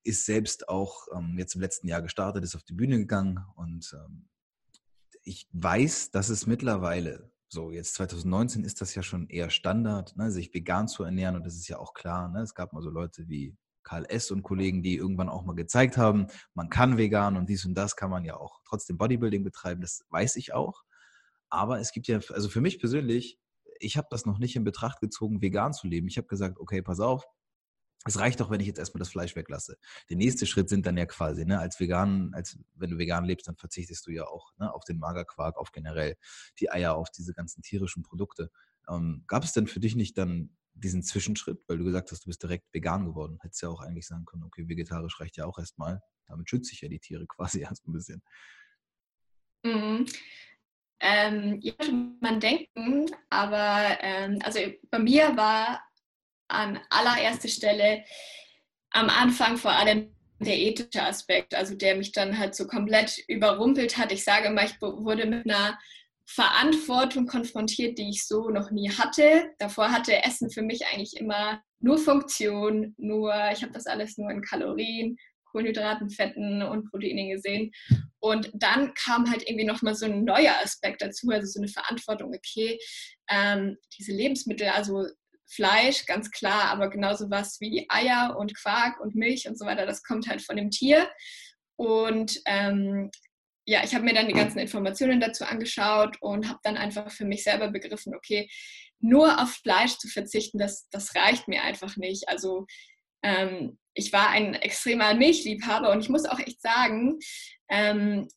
ist 0.03 0.25
selbst 0.25 0.69
auch 0.69 1.07
ähm, 1.15 1.35
jetzt 1.37 1.55
im 1.55 1.61
letzten 1.61 1.87
Jahr 1.87 2.01
gestartet, 2.01 2.43
ist 2.43 2.55
auf 2.55 2.63
die 2.63 2.73
Bühne 2.73 2.97
gegangen 2.97 3.43
und 3.55 3.93
ähm, 3.93 4.29
ich 5.23 5.49
weiß, 5.51 6.11
dass 6.11 6.29
es 6.29 6.47
mittlerweile, 6.47 7.29
so 7.49 7.71
jetzt 7.71 7.95
2019 7.95 8.63
ist 8.63 8.79
das 8.79 8.95
ja 8.95 9.03
schon 9.03 9.27
eher 9.27 9.49
Standard, 9.49 10.15
ne, 10.15 10.31
sich 10.31 10.53
vegan 10.53 10.87
zu 10.87 11.03
ernähren 11.03 11.35
und 11.35 11.45
das 11.45 11.55
ist 11.55 11.67
ja 11.67 11.79
auch 11.79 11.93
klar. 11.93 12.29
Ne? 12.29 12.41
Es 12.41 12.55
gab 12.55 12.71
mal 12.71 12.81
so 12.81 12.89
Leute 12.89 13.27
wie 13.27 13.57
Karl 13.87 14.05
S. 14.09 14.31
und 14.31 14.43
Kollegen, 14.43 14.83
die 14.83 14.97
irgendwann 14.97 15.29
auch 15.29 15.45
mal 15.45 15.55
gezeigt 15.55 15.95
haben, 15.95 16.27
man 16.53 16.69
kann 16.69 16.97
vegan 16.97 17.37
und 17.37 17.47
dies 17.47 17.65
und 17.65 17.73
das 17.73 17.95
kann 17.95 18.09
man 18.09 18.25
ja 18.25 18.35
auch 18.35 18.59
trotzdem 18.65 18.97
Bodybuilding 18.97 19.43
betreiben, 19.45 19.79
das 19.81 20.05
weiß 20.09 20.35
ich 20.35 20.53
auch. 20.53 20.83
Aber 21.49 21.79
es 21.79 21.93
gibt 21.93 22.07
ja, 22.07 22.19
also 22.33 22.49
für 22.49 22.59
mich 22.59 22.79
persönlich, 22.79 23.39
ich 23.79 23.95
habe 23.95 24.07
das 24.11 24.25
noch 24.25 24.39
nicht 24.39 24.57
in 24.57 24.65
Betracht 24.65 24.99
gezogen, 24.99 25.41
vegan 25.41 25.71
zu 25.71 25.87
leben. 25.87 26.07
Ich 26.07 26.17
habe 26.17 26.27
gesagt, 26.27 26.59
okay, 26.59 26.81
pass 26.81 26.99
auf, 26.99 27.25
es 28.03 28.19
reicht 28.19 28.41
doch, 28.41 28.49
wenn 28.49 28.59
ich 28.59 28.67
jetzt 28.67 28.79
erstmal 28.79 28.99
das 28.99 29.09
Fleisch 29.09 29.35
weglasse. 29.35 29.77
Der 30.09 30.17
nächste 30.17 30.45
Schritt 30.45 30.67
sind 30.67 30.85
dann 30.85 30.97
ja 30.97 31.05
quasi, 31.05 31.45
ne, 31.45 31.59
als 31.59 31.79
vegan, 31.79 32.31
als 32.33 32.59
wenn 32.75 32.89
du 32.89 32.97
vegan 32.97 33.23
lebst, 33.23 33.47
dann 33.47 33.55
verzichtest 33.55 34.05
du 34.05 34.11
ja 34.11 34.25
auch 34.27 34.51
ne, 34.57 34.73
auf 34.73 34.83
den 34.83 34.97
Magerquark, 34.97 35.57
auf 35.57 35.71
generell 35.71 36.15
die 36.59 36.69
Eier, 36.71 36.95
auf 36.95 37.09
diese 37.09 37.33
ganzen 37.33 37.61
tierischen 37.61 38.03
Produkte. 38.03 38.51
Ähm, 38.89 39.23
gab 39.27 39.43
es 39.43 39.53
denn 39.53 39.67
für 39.67 39.79
dich 39.79 39.95
nicht 39.95 40.17
dann 40.17 40.57
diesen 40.79 41.03
Zwischenschritt, 41.03 41.59
weil 41.67 41.77
du 41.77 41.83
gesagt 41.83 42.11
hast, 42.11 42.25
du 42.25 42.29
bist 42.29 42.43
direkt 42.43 42.73
vegan 42.73 43.05
geworden. 43.05 43.39
Hättest 43.41 43.61
ja 43.61 43.69
auch 43.69 43.81
eigentlich 43.81 44.07
sagen 44.07 44.25
können, 44.25 44.43
okay, 44.43 44.67
vegetarisch 44.67 45.19
reicht 45.19 45.37
ja 45.37 45.45
auch 45.45 45.57
erstmal. 45.57 46.01
Damit 46.27 46.49
schütze 46.49 46.73
ich 46.73 46.81
ja 46.81 46.89
die 46.89 46.99
Tiere 46.99 47.25
quasi 47.27 47.61
erst 47.61 47.87
ein 47.87 47.93
bisschen. 47.93 48.21
Mhm. 49.63 50.05
Ähm, 50.99 51.59
ja, 51.61 51.73
man 52.21 52.39
denken, 52.39 53.05
aber 53.29 53.97
ähm, 54.01 54.39
also 54.43 54.59
bei 54.89 54.97
mir 54.97 55.37
war 55.37 55.83
an 56.47 56.79
allererster 56.89 57.49
Stelle 57.49 58.03
am 58.91 59.09
Anfang 59.09 59.57
vor 59.57 59.71
allem 59.71 60.15
der 60.39 60.57
ethische 60.57 61.03
Aspekt, 61.03 61.53
also 61.53 61.75
der 61.75 61.95
mich 61.95 62.11
dann 62.13 62.37
halt 62.37 62.55
so 62.55 62.67
komplett 62.67 63.23
überrumpelt 63.27 63.97
hat. 63.97 64.11
Ich 64.11 64.23
sage 64.23 64.47
immer, 64.47 64.63
ich 64.63 64.79
wurde 64.81 65.25
mit 65.25 65.49
einer 65.49 65.77
Verantwortung 66.29 67.25
konfrontiert, 67.25 67.97
die 67.97 68.09
ich 68.09 68.27
so 68.27 68.49
noch 68.49 68.69
nie 68.69 68.91
hatte. 68.91 69.49
Davor 69.59 69.91
hatte 69.91 70.23
Essen 70.23 70.51
für 70.51 70.61
mich 70.61 70.85
eigentlich 70.85 71.15
immer 71.17 71.61
nur 71.79 71.97
Funktion, 71.97 72.93
nur, 72.97 73.33
ich 73.53 73.63
habe 73.63 73.71
das 73.71 73.85
alles 73.85 74.17
nur 74.17 74.29
in 74.29 74.41
Kalorien, 74.41 75.17
Kohlenhydraten, 75.45 76.09
Fetten 76.09 76.61
und 76.61 76.89
Proteinen 76.91 77.29
gesehen. 77.29 77.71
Und 78.19 78.51
dann 78.53 78.93
kam 78.93 79.29
halt 79.29 79.47
irgendwie 79.47 79.65
nochmal 79.65 79.95
so 79.95 80.05
ein 80.05 80.25
neuer 80.25 80.55
Aspekt 80.61 81.01
dazu, 81.01 81.29
also 81.29 81.47
so 81.47 81.59
eine 81.59 81.69
Verantwortung, 81.69 82.33
okay, 82.35 82.77
ähm, 83.29 83.77
diese 83.97 84.11
Lebensmittel, 84.11 84.67
also 84.67 85.05
Fleisch, 85.49 86.05
ganz 86.05 86.29
klar, 86.29 86.65
aber 86.65 86.89
genauso 86.89 87.29
was 87.29 87.61
wie 87.61 87.85
Eier 87.87 88.35
und 88.37 88.53
Quark 88.57 88.99
und 88.99 89.15
Milch 89.15 89.47
und 89.47 89.57
so 89.57 89.65
weiter, 89.65 89.85
das 89.85 90.03
kommt 90.03 90.27
halt 90.27 90.41
von 90.41 90.57
dem 90.57 90.71
Tier. 90.71 91.09
Und 91.77 92.41
ähm, 92.45 93.11
ja, 93.67 93.83
ich 93.83 93.93
habe 93.93 94.05
mir 94.05 94.13
dann 94.13 94.29
die 94.29 94.33
ganzen 94.33 94.59
Informationen 94.59 95.19
dazu 95.19 95.43
angeschaut 95.43 96.15
und 96.21 96.47
habe 96.47 96.59
dann 96.63 96.77
einfach 96.77 97.11
für 97.11 97.25
mich 97.25 97.43
selber 97.43 97.69
begriffen, 97.69 98.15
okay, 98.15 98.49
nur 98.99 99.41
auf 99.41 99.55
Fleisch 99.55 99.97
zu 99.97 100.07
verzichten, 100.07 100.57
das, 100.57 100.87
das 100.89 101.13
reicht 101.15 101.49
mir 101.49 101.61
einfach 101.63 101.97
nicht. 101.97 102.29
Also 102.29 102.65
ähm, 103.23 103.77
ich 103.93 104.13
war 104.13 104.29
ein 104.29 104.53
extremer 104.53 105.13
Milchliebhaber 105.13 105.91
und 105.91 105.99
ich 105.99 106.07
muss 106.07 106.25
auch 106.25 106.39
echt 106.39 106.61
sagen, 106.61 107.19
ähm, 107.69 108.29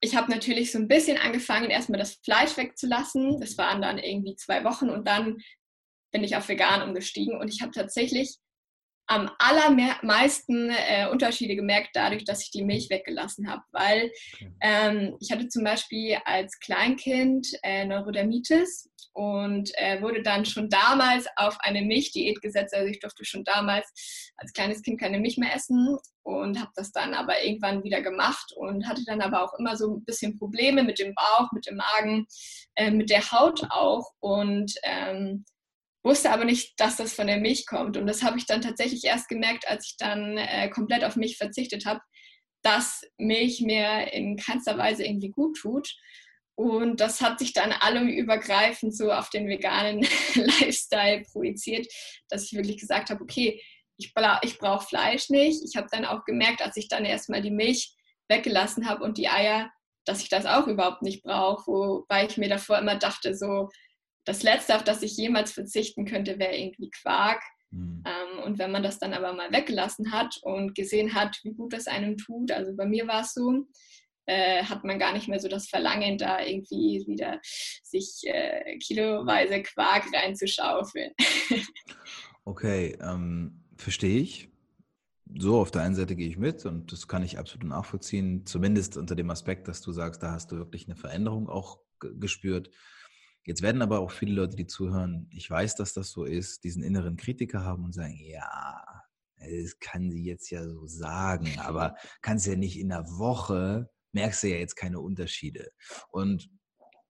ich 0.00 0.16
habe 0.16 0.30
natürlich 0.30 0.72
so 0.72 0.78
ein 0.78 0.88
bisschen 0.88 1.18
angefangen, 1.18 1.70
erstmal 1.70 1.98
das 1.98 2.14
Fleisch 2.24 2.56
wegzulassen. 2.56 3.40
Das 3.40 3.58
waren 3.58 3.82
dann 3.82 3.98
irgendwie 3.98 4.36
zwei 4.36 4.64
Wochen 4.64 4.88
und 4.88 5.06
dann 5.06 5.38
bin 6.10 6.24
ich 6.24 6.36
auf 6.36 6.48
vegan 6.48 6.82
umgestiegen 6.82 7.38
und 7.38 7.52
ich 7.52 7.60
habe 7.60 7.72
tatsächlich 7.72 8.36
am 9.06 9.30
allermeisten 9.38 10.70
äh, 10.70 11.08
Unterschiede 11.10 11.56
gemerkt 11.56 11.90
dadurch, 11.94 12.24
dass 12.24 12.42
ich 12.42 12.50
die 12.50 12.64
Milch 12.64 12.88
weggelassen 12.90 13.50
habe, 13.50 13.62
weil 13.72 14.10
ähm, 14.60 15.16
ich 15.20 15.30
hatte 15.30 15.48
zum 15.48 15.64
Beispiel 15.64 16.18
als 16.24 16.58
Kleinkind 16.60 17.48
äh, 17.62 17.84
Neurodermitis 17.84 18.90
und 19.12 19.70
äh, 19.76 20.02
wurde 20.02 20.22
dann 20.22 20.44
schon 20.44 20.68
damals 20.68 21.26
auf 21.36 21.56
eine 21.60 21.82
Milchdiät 21.82 22.40
gesetzt. 22.42 22.74
Also 22.74 22.88
ich 22.88 22.98
durfte 22.98 23.24
schon 23.24 23.44
damals 23.44 24.32
als 24.36 24.52
kleines 24.52 24.82
Kind 24.82 25.00
keine 25.00 25.20
Milch 25.20 25.38
mehr 25.38 25.54
essen 25.54 25.98
und 26.22 26.58
habe 26.58 26.72
das 26.74 26.90
dann 26.90 27.14
aber 27.14 27.44
irgendwann 27.44 27.84
wieder 27.84 28.02
gemacht 28.02 28.52
und 28.56 28.88
hatte 28.88 29.04
dann 29.06 29.20
aber 29.20 29.44
auch 29.44 29.56
immer 29.58 29.76
so 29.76 29.96
ein 29.96 30.04
bisschen 30.04 30.38
Probleme 30.38 30.82
mit 30.82 30.98
dem 30.98 31.14
Bauch, 31.14 31.52
mit 31.52 31.66
dem 31.66 31.76
Magen, 31.76 32.26
äh, 32.74 32.90
mit 32.90 33.10
der 33.10 33.30
Haut 33.30 33.62
auch 33.70 34.10
und 34.20 34.74
ähm, 34.82 35.44
wusste 36.04 36.30
aber 36.30 36.44
nicht, 36.44 36.78
dass 36.78 36.96
das 36.96 37.14
von 37.14 37.26
der 37.26 37.38
Milch 37.38 37.66
kommt. 37.66 37.96
Und 37.96 38.06
das 38.06 38.22
habe 38.22 38.38
ich 38.38 38.46
dann 38.46 38.60
tatsächlich 38.60 39.04
erst 39.04 39.28
gemerkt, 39.28 39.66
als 39.66 39.86
ich 39.86 39.96
dann 39.96 40.36
äh, 40.36 40.68
komplett 40.68 41.02
auf 41.02 41.16
Milch 41.16 41.36
verzichtet 41.36 41.86
habe, 41.86 42.00
dass 42.62 43.02
Milch 43.18 43.60
mir 43.60 44.12
in 44.12 44.36
keinster 44.36 44.78
Weise 44.78 45.04
irgendwie 45.04 45.30
gut 45.30 45.56
tut. 45.56 45.94
Und 46.56 47.00
das 47.00 47.20
hat 47.20 47.38
sich 47.38 47.52
dann 47.52 47.74
übergreifend 48.08 48.96
so 48.96 49.10
auf 49.10 49.30
den 49.30 49.48
veganen 49.48 50.06
Lifestyle 50.34 51.22
projiziert, 51.22 51.86
dass 52.28 52.44
ich 52.44 52.52
wirklich 52.52 52.78
gesagt 52.78 53.10
habe, 53.10 53.22
okay, 53.22 53.60
ich, 53.96 54.14
bra 54.14 54.40
ich 54.42 54.58
brauche 54.58 54.86
Fleisch 54.86 55.30
nicht. 55.30 55.62
Ich 55.64 55.76
habe 55.76 55.88
dann 55.90 56.04
auch 56.04 56.24
gemerkt, 56.24 56.62
als 56.62 56.76
ich 56.76 56.88
dann 56.88 57.04
erstmal 57.04 57.42
die 57.42 57.50
Milch 57.50 57.94
weggelassen 58.28 58.88
habe 58.88 59.04
und 59.04 59.18
die 59.18 59.28
Eier, 59.28 59.70
dass 60.04 60.22
ich 60.22 60.28
das 60.28 60.46
auch 60.46 60.66
überhaupt 60.66 61.02
nicht 61.02 61.22
brauche, 61.22 61.66
wobei 61.66 62.26
ich 62.26 62.36
mir 62.36 62.48
davor 62.48 62.78
immer 62.78 62.96
dachte, 62.96 63.34
so, 63.34 63.68
das 64.24 64.42
Letzte, 64.42 64.76
auf 64.76 64.84
das 64.84 65.02
ich 65.02 65.16
jemals 65.16 65.52
verzichten 65.52 66.04
könnte, 66.04 66.38
wäre 66.38 66.56
irgendwie 66.56 66.90
Quark. 66.90 67.42
Mhm. 67.70 68.02
Ähm, 68.06 68.42
und 68.44 68.58
wenn 68.58 68.70
man 68.70 68.82
das 68.82 68.98
dann 68.98 69.14
aber 69.14 69.32
mal 69.32 69.52
weggelassen 69.52 70.12
hat 70.12 70.38
und 70.42 70.74
gesehen 70.74 71.14
hat, 71.14 71.38
wie 71.42 71.52
gut 71.52 71.72
das 71.72 71.86
einem 71.86 72.16
tut, 72.16 72.52
also 72.52 72.74
bei 72.74 72.86
mir 72.86 73.06
war 73.06 73.22
es 73.22 73.34
so, 73.34 73.66
äh, 74.26 74.62
hat 74.64 74.84
man 74.84 74.98
gar 74.98 75.12
nicht 75.12 75.28
mehr 75.28 75.40
so 75.40 75.48
das 75.48 75.68
Verlangen, 75.68 76.16
da 76.16 76.42
irgendwie 76.42 77.04
wieder 77.06 77.40
sich 77.82 78.22
äh, 78.24 78.78
kiloweise 78.78 79.62
Quark 79.62 80.04
reinzuschaufeln. 80.14 81.12
okay, 82.44 82.96
ähm, 83.02 83.64
verstehe 83.76 84.20
ich. 84.20 84.48
So, 85.36 85.60
auf 85.60 85.70
der 85.70 85.82
einen 85.82 85.94
Seite 85.94 86.16
gehe 86.16 86.28
ich 86.28 86.38
mit 86.38 86.64
und 86.64 86.92
das 86.92 87.08
kann 87.08 87.22
ich 87.22 87.38
absolut 87.38 87.68
nachvollziehen, 87.68 88.46
zumindest 88.46 88.96
unter 88.96 89.14
dem 89.14 89.30
Aspekt, 89.30 89.68
dass 89.68 89.80
du 89.80 89.90
sagst, 89.90 90.22
da 90.22 90.32
hast 90.32 90.52
du 90.52 90.56
wirklich 90.56 90.86
eine 90.86 90.96
Veränderung 90.96 91.48
auch 91.48 91.80
gespürt. 91.98 92.70
Jetzt 93.46 93.62
werden 93.62 93.82
aber 93.82 94.00
auch 94.00 94.10
viele 94.10 94.34
Leute, 94.34 94.56
die 94.56 94.66
zuhören, 94.66 95.26
ich 95.30 95.50
weiß, 95.50 95.76
dass 95.76 95.92
das 95.92 96.10
so 96.10 96.24
ist, 96.24 96.64
diesen 96.64 96.82
inneren 96.82 97.16
Kritiker 97.16 97.64
haben 97.64 97.84
und 97.84 97.92
sagen, 97.92 98.16
ja, 98.18 98.82
das 99.36 99.78
kann 99.78 100.10
sie 100.10 100.24
jetzt 100.24 100.50
ja 100.50 100.66
so 100.66 100.86
sagen, 100.86 101.58
aber 101.58 101.94
kannst 102.22 102.46
ja 102.46 102.56
nicht 102.56 102.78
in 102.78 102.88
der 102.88 103.04
Woche, 103.04 103.90
merkst 104.12 104.42
du 104.42 104.48
ja 104.48 104.56
jetzt 104.56 104.76
keine 104.76 105.00
Unterschiede. 105.00 105.70
Und 106.10 106.48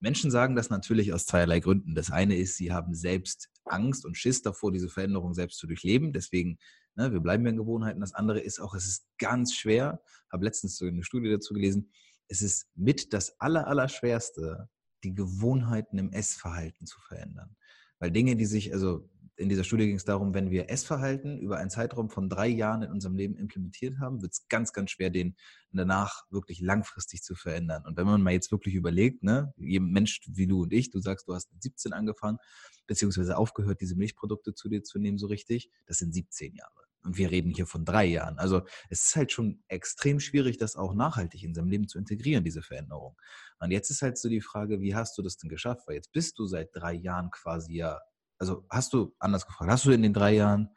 Menschen 0.00 0.30
sagen 0.30 0.56
das 0.56 0.70
natürlich 0.70 1.12
aus 1.12 1.26
zweierlei 1.26 1.60
Gründen. 1.60 1.94
Das 1.94 2.10
eine 2.10 2.36
ist, 2.36 2.56
sie 2.56 2.72
haben 2.72 2.94
selbst 2.94 3.50
Angst 3.64 4.04
und 4.04 4.16
Schiss 4.18 4.42
davor, 4.42 4.72
diese 4.72 4.88
Veränderung 4.88 5.34
selbst 5.34 5.58
zu 5.58 5.66
durchleben. 5.66 6.12
Deswegen, 6.12 6.58
ne, 6.96 7.12
wir 7.12 7.20
bleiben 7.20 7.44
ja 7.44 7.50
in 7.50 7.56
Gewohnheiten. 7.56 8.00
Das 8.00 8.12
andere 8.12 8.40
ist 8.40 8.60
auch, 8.60 8.74
es 8.74 8.86
ist 8.86 9.06
ganz 9.18 9.54
schwer, 9.54 10.02
habe 10.30 10.44
letztens 10.44 10.76
so 10.76 10.86
eine 10.86 11.04
Studie 11.04 11.30
dazu 11.30 11.54
gelesen, 11.54 11.90
es 12.28 12.42
ist 12.42 12.68
mit 12.74 13.12
das 13.12 13.38
Allerallerschwerste, 13.40 14.68
die 15.04 15.14
Gewohnheiten 15.14 15.98
im 15.98 16.12
Essverhalten 16.12 16.86
zu 16.86 17.00
verändern. 17.00 17.56
Weil 17.98 18.10
Dinge, 18.10 18.36
die 18.36 18.46
sich, 18.46 18.72
also 18.72 19.08
in 19.36 19.48
dieser 19.48 19.64
Studie 19.64 19.86
ging 19.86 19.96
es 19.96 20.04
darum, 20.04 20.32
wenn 20.32 20.50
wir 20.50 20.70
Essverhalten 20.70 21.38
über 21.38 21.58
einen 21.58 21.70
Zeitraum 21.70 22.08
von 22.08 22.28
drei 22.28 22.46
Jahren 22.46 22.82
in 22.82 22.90
unserem 22.90 23.16
Leben 23.16 23.36
implementiert 23.36 23.98
haben, 23.98 24.22
wird 24.22 24.32
es 24.32 24.46
ganz, 24.48 24.72
ganz 24.72 24.90
schwer, 24.92 25.10
den 25.10 25.36
danach 25.72 26.22
wirklich 26.30 26.60
langfristig 26.60 27.22
zu 27.22 27.34
verändern. 27.34 27.84
Und 27.84 27.96
wenn 27.96 28.06
man 28.06 28.22
mal 28.22 28.32
jetzt 28.32 28.52
wirklich 28.52 28.74
überlegt, 28.74 29.24
ne, 29.24 29.52
jedem 29.56 29.90
Mensch 29.90 30.20
wie 30.28 30.46
du 30.46 30.62
und 30.62 30.72
ich, 30.72 30.90
du 30.90 31.00
sagst, 31.00 31.26
du 31.28 31.34
hast 31.34 31.52
mit 31.52 31.62
17 31.62 31.92
angefangen, 31.92 32.38
beziehungsweise 32.86 33.36
aufgehört, 33.36 33.80
diese 33.80 33.96
Milchprodukte 33.96 34.54
zu 34.54 34.68
dir 34.68 34.84
zu 34.84 34.98
nehmen, 34.98 35.18
so 35.18 35.26
richtig, 35.26 35.70
das 35.86 35.98
sind 35.98 36.14
17 36.14 36.54
Jahre. 36.54 36.83
Und 37.04 37.16
wir 37.18 37.30
reden 37.30 37.50
hier 37.50 37.66
von 37.66 37.84
drei 37.84 38.06
Jahren. 38.06 38.38
Also 38.38 38.62
es 38.88 39.06
ist 39.06 39.16
halt 39.16 39.30
schon 39.30 39.62
extrem 39.68 40.20
schwierig, 40.20 40.56
das 40.56 40.76
auch 40.76 40.94
nachhaltig 40.94 41.42
in 41.42 41.54
seinem 41.54 41.68
Leben 41.68 41.86
zu 41.86 41.98
integrieren, 41.98 42.44
diese 42.44 42.62
Veränderung. 42.62 43.16
Und 43.58 43.70
jetzt 43.70 43.90
ist 43.90 44.02
halt 44.02 44.18
so 44.18 44.28
die 44.28 44.40
Frage, 44.40 44.80
wie 44.80 44.94
hast 44.94 45.16
du 45.18 45.22
das 45.22 45.36
denn 45.36 45.50
geschafft? 45.50 45.86
Weil 45.86 45.96
jetzt 45.96 46.12
bist 46.12 46.38
du 46.38 46.46
seit 46.46 46.70
drei 46.72 46.94
Jahren 46.94 47.30
quasi 47.30 47.74
ja, 47.74 48.00
also 48.38 48.64
hast 48.70 48.94
du, 48.94 49.14
anders 49.18 49.46
gefragt, 49.46 49.70
hast 49.70 49.84
du 49.84 49.90
in 49.90 50.02
den 50.02 50.14
drei 50.14 50.34
Jahren 50.34 50.70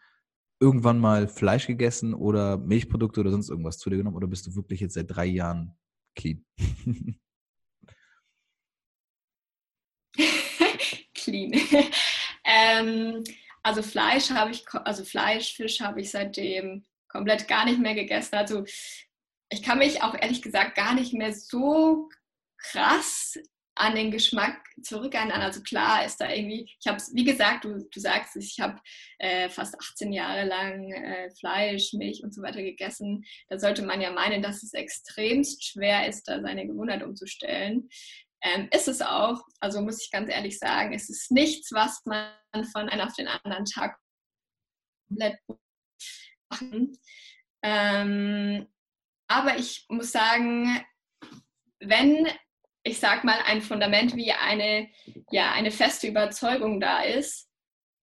irgendwann 0.59 0.99
mal 0.99 1.27
Fleisch 1.27 1.67
gegessen 1.67 2.13
oder 2.13 2.57
Milchprodukte 2.57 3.21
oder 3.21 3.31
sonst 3.31 3.49
irgendwas 3.49 3.77
zu 3.77 3.89
dir 3.89 3.97
genommen 3.97 4.15
oder 4.17 4.27
bist 4.27 4.47
du 4.47 4.55
wirklich 4.55 4.79
jetzt 4.81 4.95
seit 4.95 5.09
drei 5.09 5.25
Jahren 5.25 5.77
clean? 6.15 6.45
clean. 11.13 11.51
ähm, 12.43 13.23
also 13.67 13.81
Fleisch 13.81 14.29
habe 14.29 14.51
ich, 14.51 14.63
also 14.85 15.03
Fleisch, 15.03 15.53
Fisch 15.53 15.81
habe 15.81 15.99
ich 15.99 16.11
seitdem 16.11 16.85
komplett 17.09 17.49
gar 17.49 17.65
nicht 17.65 17.79
mehr 17.79 17.95
gegessen. 17.95 18.35
Also 18.35 18.63
ich 19.49 19.61
kann 19.61 19.79
mich 19.79 20.01
auch 20.01 20.15
ehrlich 20.15 20.41
gesagt 20.41 20.75
gar 20.75 20.93
nicht 20.93 21.13
mehr 21.13 21.33
so 21.33 22.09
krass 22.57 23.37
an 23.75 23.95
den 23.95 24.09
Geschmack 24.09 24.57
zurückerinnern. 24.81 25.41
Also 25.41 25.61
klar 25.61 26.05
ist 26.05 26.17
da 26.17 26.31
irgendwie, 26.31 26.71
ich 26.79 26.87
habe 26.87 26.97
es, 26.97 27.13
wie 27.13 27.25
gesagt, 27.25 27.65
du, 27.65 27.85
du 27.91 27.99
sagst 27.99 28.37
es, 28.37 28.45
ich 28.45 28.59
habe 28.61 28.79
äh, 29.19 29.49
fast 29.49 29.75
18 29.79 30.13
Jahre 30.13 30.45
lang 30.45 30.89
äh, 30.91 31.29
Fleisch, 31.31 31.91
Milch 31.93 32.23
und 32.23 32.33
so 32.33 32.41
weiter 32.41 32.61
gegessen. 32.61 33.25
Da 33.49 33.59
sollte 33.59 33.83
man 33.83 33.99
ja 33.99 34.11
meinen, 34.11 34.41
dass 34.41 34.63
es 34.63 34.73
extremst 34.73 35.63
schwer 35.65 36.07
ist, 36.07 36.23
da 36.27 36.41
seine 36.41 36.65
Gewohnheit 36.65 37.03
umzustellen. 37.03 37.89
Ähm, 38.43 38.69
ist 38.71 38.87
es 38.87 39.01
auch, 39.01 39.41
also 39.59 39.81
muss 39.81 40.01
ich 40.01 40.11
ganz 40.11 40.29
ehrlich 40.29 40.59
sagen, 40.59 40.93
es 40.93 41.09
ist 41.09 41.31
nichts, 41.31 41.71
was 41.71 42.05
man 42.05 42.31
von 42.71 42.87
einem 42.87 43.07
auf 43.07 43.15
den 43.15 43.27
anderen 43.27 43.65
Tag 43.65 43.97
komplett 45.07 45.39
machen. 46.49 46.97
Ähm, 47.63 48.67
aber 49.27 49.57
ich 49.57 49.85
muss 49.89 50.11
sagen, 50.11 50.85
wenn 51.79 52.27
ich 52.83 52.99
sag 52.99 53.23
mal 53.23 53.39
ein 53.45 53.61
Fundament 53.61 54.15
wie 54.15 54.31
eine 54.31 54.89
ja 55.31 55.51
eine 55.51 55.71
feste 55.71 56.07
Überzeugung 56.07 56.79
da 56.79 57.01
ist, 57.01 57.49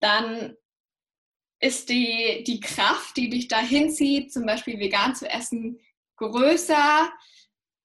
dann 0.01 0.57
ist 1.61 1.89
die, 1.89 2.45
die 2.47 2.61
Kraft, 2.61 3.17
die 3.17 3.31
dich 3.31 3.49
dahin 3.49 3.91
zieht, 3.91 4.33
zum 4.33 4.45
Beispiel 4.45 4.79
vegan 4.79 5.15
zu 5.15 5.29
essen, 5.29 5.81
größer 6.17 7.11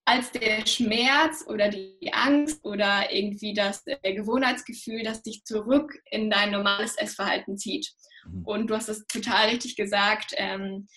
als 0.10 0.32
der 0.32 0.66
Schmerz 0.66 1.46
oder 1.48 1.70
die 1.70 2.12
Angst 2.12 2.66
oder 2.66 3.14
irgendwie 3.14 3.54
das 3.54 3.84
äh, 3.86 4.16
Gewohnheitsgefühl, 4.16 5.04
das 5.04 5.22
dich 5.22 5.44
zurück 5.44 6.02
in 6.10 6.32
dein 6.32 6.50
normales 6.50 6.98
Essverhalten 6.98 7.60
zieht. 7.60 7.92
Mhm. 8.26 8.44
Und 8.44 8.68
du 8.68 8.76
hast 8.76 8.90
es 8.90 9.06
total 9.06 9.50
richtig 9.50 9.76
gesagt, 9.76 10.34
ähm, 10.36 10.88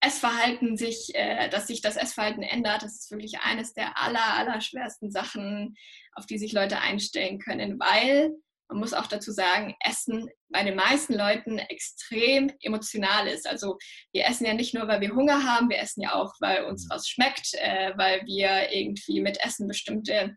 Essverhalten 0.00 0.76
sich, 0.76 1.10
äh, 1.14 1.48
dass 1.48 1.66
sich 1.66 1.80
das 1.80 1.96
Essverhalten 1.96 2.44
ändert, 2.44 2.84
das 2.84 3.00
ist 3.00 3.10
wirklich 3.10 3.40
eines 3.40 3.72
der 3.72 3.98
aller, 3.98 4.34
aller 4.36 4.60
schwersten 4.60 5.10
Sachen, 5.10 5.74
auf 6.14 6.26
die 6.26 6.38
sich 6.38 6.52
Leute 6.52 6.78
einstellen 6.78 7.40
können, 7.40 7.80
weil 7.80 8.30
man 8.72 8.80
muss 8.80 8.94
auch 8.94 9.06
dazu 9.06 9.32
sagen, 9.32 9.74
Essen 9.80 10.28
bei 10.48 10.64
den 10.64 10.76
meisten 10.76 11.14
Leuten 11.14 11.58
extrem 11.58 12.50
emotional 12.60 13.26
ist. 13.28 13.46
Also 13.46 13.76
wir 14.12 14.24
essen 14.26 14.46
ja 14.46 14.54
nicht 14.54 14.72
nur, 14.74 14.88
weil 14.88 15.00
wir 15.02 15.14
Hunger 15.14 15.44
haben, 15.44 15.68
wir 15.68 15.78
essen 15.78 16.00
ja 16.00 16.14
auch, 16.14 16.32
weil 16.40 16.64
uns 16.64 16.88
was 16.88 17.06
schmeckt, 17.06 17.52
äh, 17.54 17.92
weil 17.96 18.22
wir 18.24 18.72
irgendwie 18.72 19.20
mit 19.20 19.38
Essen 19.44 19.68
bestimmte 19.68 20.36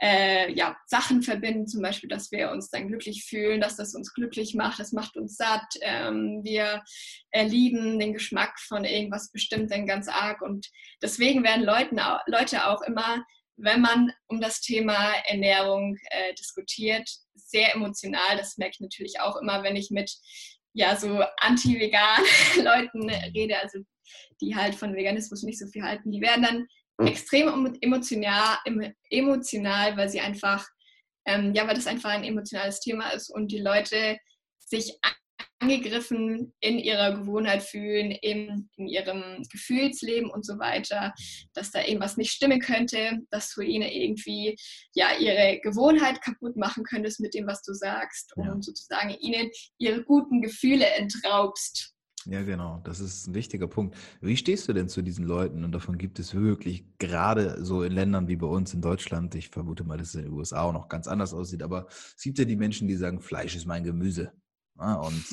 äh, 0.00 0.52
ja, 0.52 0.76
Sachen 0.86 1.22
verbinden, 1.22 1.66
zum 1.66 1.82
Beispiel, 1.82 2.08
dass 2.08 2.30
wir 2.30 2.50
uns 2.50 2.70
dann 2.70 2.88
glücklich 2.88 3.24
fühlen, 3.24 3.60
dass 3.60 3.76
das 3.76 3.94
uns 3.94 4.14
glücklich 4.14 4.54
macht, 4.54 4.78
das 4.78 4.92
macht 4.92 5.16
uns 5.16 5.36
satt. 5.36 5.74
Ähm, 5.82 6.40
wir 6.44 6.82
lieben 7.34 7.98
den 7.98 8.14
Geschmack 8.14 8.58
von 8.60 8.84
irgendwas 8.84 9.30
Bestimmten 9.32 9.86
ganz 9.86 10.08
arg 10.08 10.40
und 10.40 10.68
deswegen 11.02 11.42
werden 11.42 11.64
Leuten, 11.64 12.00
Leute 12.26 12.68
auch 12.68 12.82
immer, 12.82 13.24
wenn 13.62 13.80
man 13.80 14.12
um 14.26 14.40
das 14.40 14.60
Thema 14.60 15.12
Ernährung 15.26 15.96
äh, 16.10 16.34
diskutiert, 16.34 17.08
sehr 17.34 17.74
emotional. 17.74 18.36
Das 18.36 18.56
merke 18.58 18.74
ich 18.74 18.80
natürlich 18.80 19.20
auch 19.20 19.36
immer, 19.36 19.62
wenn 19.62 19.76
ich 19.76 19.90
mit 19.90 20.12
ja 20.72 20.96
so 20.96 21.22
anti-vegan 21.38 22.22
Leuten 22.64 23.10
rede, 23.34 23.58
also 23.58 23.80
die 24.40 24.56
halt 24.56 24.74
von 24.74 24.94
Veganismus 24.94 25.42
nicht 25.42 25.58
so 25.58 25.66
viel 25.66 25.82
halten, 25.82 26.10
die 26.10 26.20
werden 26.20 26.42
dann 26.42 26.66
hm. 27.00 27.06
extrem 27.06 27.76
emotional, 27.80 28.58
emotional 29.10 29.96
weil 29.96 30.08
sie 30.08 30.20
einfach, 30.20 30.66
ähm, 31.26 31.52
ja, 31.54 31.66
weil 31.66 31.74
das 31.74 31.86
einfach 31.86 32.10
ein 32.10 32.24
emotionales 32.24 32.80
Thema 32.80 33.10
ist 33.10 33.30
und 33.30 33.48
die 33.48 33.60
Leute 33.60 34.18
sich 34.58 34.98
angegriffen 35.60 36.52
in 36.60 36.78
ihrer 36.78 37.16
Gewohnheit 37.18 37.62
fühlen, 37.62 38.10
in, 38.10 38.68
in 38.76 38.88
ihrem 38.88 39.42
Gefühlsleben 39.50 40.30
und 40.30 40.44
so 40.44 40.58
weiter, 40.58 41.14
dass 41.54 41.70
da 41.70 41.84
irgendwas 41.84 42.16
nicht 42.16 42.32
stimmen 42.32 42.60
könnte, 42.60 43.18
dass 43.30 43.54
du 43.54 43.60
ihnen 43.60 43.88
irgendwie 43.88 44.56
ja 44.94 45.08
ihre 45.18 45.60
Gewohnheit 45.60 46.22
kaputt 46.22 46.56
machen 46.56 46.84
könntest 46.84 47.20
mit 47.20 47.34
dem, 47.34 47.46
was 47.46 47.62
du 47.62 47.72
sagst 47.74 48.32
und 48.36 48.46
ja. 48.46 48.56
sozusagen 48.60 49.10
ihnen 49.20 49.50
ihre 49.78 50.02
guten 50.02 50.40
Gefühle 50.40 50.86
entraubst. 50.86 51.94
Ja, 52.26 52.42
genau. 52.42 52.80
Das 52.84 53.00
ist 53.00 53.26
ein 53.26 53.34
wichtiger 53.34 53.66
Punkt. 53.66 53.96
Wie 54.20 54.36
stehst 54.36 54.68
du 54.68 54.74
denn 54.74 54.88
zu 54.88 55.00
diesen 55.00 55.24
Leuten? 55.24 55.64
Und 55.64 55.72
davon 55.72 55.96
gibt 55.96 56.18
es 56.18 56.34
wirklich 56.34 56.84
gerade 56.98 57.64
so 57.64 57.82
in 57.82 57.92
Ländern 57.92 58.28
wie 58.28 58.36
bei 58.36 58.46
uns 58.46 58.74
in 58.74 58.82
Deutschland. 58.82 59.34
Ich 59.34 59.48
vermute 59.48 59.84
mal, 59.84 59.96
dass 59.96 60.08
es 60.08 60.14
in 60.16 60.24
den 60.24 60.32
USA 60.32 60.62
auch 60.62 60.72
noch 60.72 60.88
ganz 60.88 61.06
anders 61.06 61.32
aussieht. 61.32 61.62
Aber 61.62 61.86
es 61.88 62.22
gibt 62.22 62.38
ja 62.38 62.44
die 62.44 62.56
Menschen, 62.56 62.88
die 62.88 62.96
sagen, 62.96 63.20
Fleisch 63.20 63.56
ist 63.56 63.66
mein 63.66 63.84
Gemüse. 63.84 64.32
Ja, 64.80 64.94
und 64.94 65.24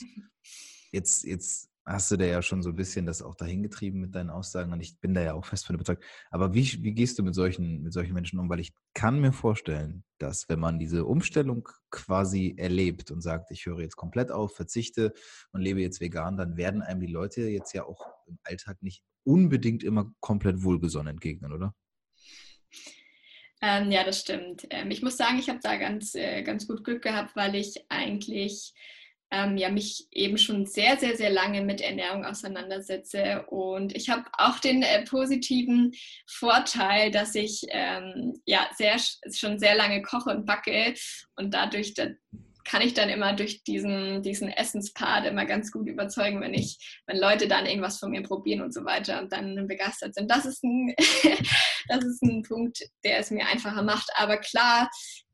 jetzt, 0.91 1.23
jetzt 1.23 1.69
hast 1.85 2.11
du 2.11 2.17
da 2.17 2.25
ja 2.25 2.41
schon 2.41 2.61
so 2.61 2.69
ein 2.69 2.75
bisschen 2.75 3.05
das 3.05 3.21
auch 3.21 3.35
dahin 3.35 3.63
getrieben 3.63 4.01
mit 4.01 4.13
deinen 4.13 4.29
Aussagen 4.29 4.73
und 4.73 4.81
ich 4.81 4.99
bin 4.99 5.13
da 5.13 5.21
ja 5.21 5.33
auch 5.33 5.45
fest 5.45 5.65
von 5.65 5.75
überzeugt. 5.75 6.03
Aber 6.31 6.53
wie, 6.53 6.83
wie 6.83 6.93
gehst 6.93 7.17
du 7.17 7.23
mit 7.23 7.33
solchen, 7.33 7.81
mit 7.81 7.93
solchen 7.93 8.13
Menschen 8.13 8.39
um? 8.39 8.49
Weil 8.49 8.59
ich 8.59 8.73
kann 8.93 9.21
mir 9.21 9.31
vorstellen, 9.31 10.03
dass 10.17 10.49
wenn 10.49 10.59
man 10.59 10.79
diese 10.79 11.05
Umstellung 11.05 11.69
quasi 11.89 12.55
erlebt 12.57 13.09
und 13.09 13.21
sagt, 13.21 13.51
ich 13.51 13.65
höre 13.65 13.79
jetzt 13.79 13.95
komplett 13.95 14.31
auf, 14.31 14.53
verzichte 14.53 15.13
und 15.53 15.61
lebe 15.61 15.81
jetzt 15.81 16.01
vegan, 16.01 16.35
dann 16.35 16.57
werden 16.57 16.81
einem 16.81 16.99
die 16.99 17.07
Leute 17.07 17.43
jetzt 17.43 17.73
ja 17.73 17.85
auch 17.85 18.05
im 18.27 18.37
Alltag 18.43 18.83
nicht 18.83 19.01
unbedingt 19.23 19.81
immer 19.81 20.11
komplett 20.19 20.63
wohlgesonnen 20.63 21.11
entgegnen, 21.11 21.53
oder? 21.53 21.73
Ähm, 23.61 23.91
ja, 23.91 24.03
das 24.03 24.19
stimmt. 24.19 24.67
Ähm, 24.69 24.91
ich 24.91 25.01
muss 25.01 25.17
sagen, 25.17 25.39
ich 25.39 25.49
habe 25.49 25.59
da 25.63 25.77
ganz, 25.77 26.13
äh, 26.15 26.43
ganz 26.43 26.67
gut 26.67 26.83
Glück 26.83 27.01
gehabt, 27.01 27.35
weil 27.35 27.55
ich 27.55 27.85
eigentlich 27.89 28.73
ähm, 29.31 29.57
ja, 29.57 29.69
mich 29.69 30.07
eben 30.11 30.37
schon 30.37 30.65
sehr, 30.65 30.97
sehr, 30.97 31.17
sehr 31.17 31.29
lange 31.29 31.61
mit 31.61 31.81
Ernährung 31.81 32.25
auseinandersetze. 32.25 33.45
Und 33.47 33.95
ich 33.95 34.09
habe 34.09 34.23
auch 34.33 34.59
den 34.59 34.83
äh, 34.83 35.03
positiven 35.03 35.93
Vorteil, 36.27 37.11
dass 37.11 37.35
ich 37.35 37.65
ähm, 37.69 38.41
ja 38.45 38.69
sehr, 38.75 38.97
schon 39.33 39.59
sehr 39.59 39.75
lange 39.75 40.01
koche 40.01 40.29
und 40.29 40.45
backe 40.45 40.93
und 41.35 41.53
dadurch 41.53 41.93
da 41.93 42.07
kann 42.67 42.81
ich 42.81 42.93
dann 42.93 43.09
immer 43.09 43.33
durch 43.33 43.63
diesen, 43.63 44.21
diesen 44.21 44.49
Essenspart 44.49 45.25
immer 45.25 45.45
ganz 45.45 45.71
gut 45.71 45.87
überzeugen, 45.87 46.41
wenn 46.41 46.53
ich, 46.53 47.01
wenn 47.07 47.17
Leute 47.17 47.47
dann 47.47 47.65
irgendwas 47.65 47.97
von 47.97 48.11
mir 48.11 48.23
probieren 48.23 48.61
und 48.61 48.73
so 48.73 48.83
weiter 48.83 49.21
und 49.21 49.31
dann 49.31 49.67
begeistert 49.67 50.15
sind. 50.15 50.29
Das 50.29 50.45
ist 50.45 50.63
ein, 50.63 50.93
das 51.87 52.03
ist 52.03 52.21
ein 52.23 52.43
Punkt, 52.43 52.79
der 53.05 53.19
es 53.19 53.31
mir 53.31 53.47
einfacher 53.47 53.83
macht. 53.83 54.09
Aber 54.15 54.37
klar, 54.37 54.89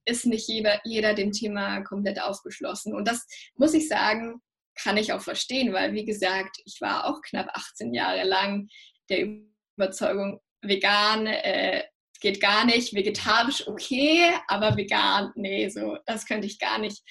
ist 0.05 0.25
nicht 0.25 0.47
jeder, 0.47 0.79
jeder 0.83 1.13
dem 1.13 1.31
Thema 1.31 1.81
komplett 1.81 2.21
aufgeschlossen. 2.21 2.93
Und 2.93 3.07
das 3.07 3.25
muss 3.55 3.73
ich 3.73 3.87
sagen, 3.87 4.41
kann 4.75 4.97
ich 4.97 5.13
auch 5.13 5.21
verstehen, 5.21 5.73
weil 5.73 5.93
wie 5.93 6.05
gesagt, 6.05 6.57
ich 6.65 6.81
war 6.81 7.05
auch 7.05 7.21
knapp 7.21 7.49
18 7.53 7.93
Jahre 7.93 8.23
lang 8.23 8.67
der 9.09 9.27
Überzeugung, 9.77 10.39
vegan 10.61 11.27
äh, 11.27 11.83
geht 12.19 12.41
gar 12.41 12.65
nicht, 12.65 12.93
vegetarisch 12.93 13.67
okay, 13.67 14.33
aber 14.47 14.77
vegan, 14.77 15.31
nee, 15.35 15.67
so, 15.69 15.97
das 16.05 16.25
könnte 16.25 16.47
ich 16.47 16.57
gar 16.57 16.79
nicht. 16.79 17.03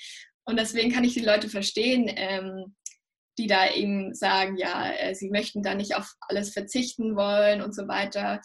Und 0.44 0.58
deswegen 0.58 0.90
kann 0.90 1.04
ich 1.04 1.14
die 1.14 1.20
Leute 1.20 1.48
verstehen, 1.48 2.10
ähm, 2.16 2.74
die 3.38 3.46
da 3.46 3.70
eben 3.70 4.14
sagen, 4.14 4.56
ja, 4.56 4.92
äh, 4.92 5.14
sie 5.14 5.30
möchten 5.30 5.62
da 5.62 5.74
nicht 5.74 5.94
auf 5.96 6.12
alles 6.20 6.52
verzichten 6.52 7.14
wollen 7.14 7.62
und 7.62 7.74
so 7.74 7.88
weiter. 7.88 8.40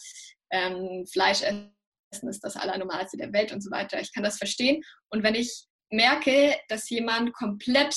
Ähm, 0.52 1.06
Fleisch 1.12 1.42
essen 1.42 1.77
Essen 2.12 2.30
ist 2.30 2.44
das 2.44 2.56
Allernormalste 2.56 3.18
der 3.18 3.34
Welt 3.34 3.52
und 3.52 3.62
so 3.62 3.72
weiter. 3.72 4.00
Ich 4.00 4.14
kann 4.14 4.24
das 4.24 4.38
verstehen. 4.38 4.84
Und 5.10 5.24
wenn 5.24 5.36
ich 5.36 5.66
merke, 5.90 6.56
dass 6.70 6.90
jemand 6.90 7.34
komplett 7.34 7.96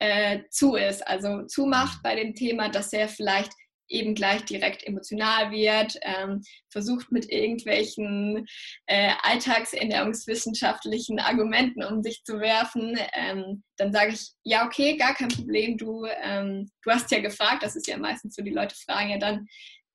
äh, 0.00 0.40
zu 0.50 0.76
ist, 0.76 1.06
also 1.06 1.44
zumacht 1.46 2.02
bei 2.02 2.14
dem 2.14 2.34
Thema, 2.34 2.68
dass 2.68 2.92
er 2.92 3.08
vielleicht 3.08 3.52
eben 3.90 4.14
gleich 4.14 4.44
direkt 4.44 4.86
emotional 4.86 5.50
wird, 5.50 5.98
ähm, 6.02 6.42
versucht 6.70 7.10
mit 7.10 7.30
irgendwelchen 7.30 8.46
äh, 8.86 9.12
alltagsernährungswissenschaftlichen 9.22 11.18
Argumenten 11.18 11.82
um 11.82 12.02
sich 12.02 12.22
zu 12.22 12.38
werfen, 12.38 12.98
ähm, 13.14 13.62
dann 13.76 13.92
sage 13.92 14.12
ich, 14.12 14.32
ja, 14.44 14.66
okay, 14.66 14.96
gar 14.96 15.14
kein 15.14 15.28
Problem, 15.28 15.78
du, 15.78 16.04
ähm, 16.22 16.70
du 16.82 16.90
hast 16.90 17.10
ja 17.10 17.20
gefragt, 17.20 17.62
das 17.62 17.76
ist 17.76 17.86
ja 17.86 17.96
meistens 17.96 18.34
so, 18.34 18.42
die 18.42 18.50
Leute 18.50 18.76
fragen 18.76 19.08
ja 19.10 19.18
dann, 19.18 19.46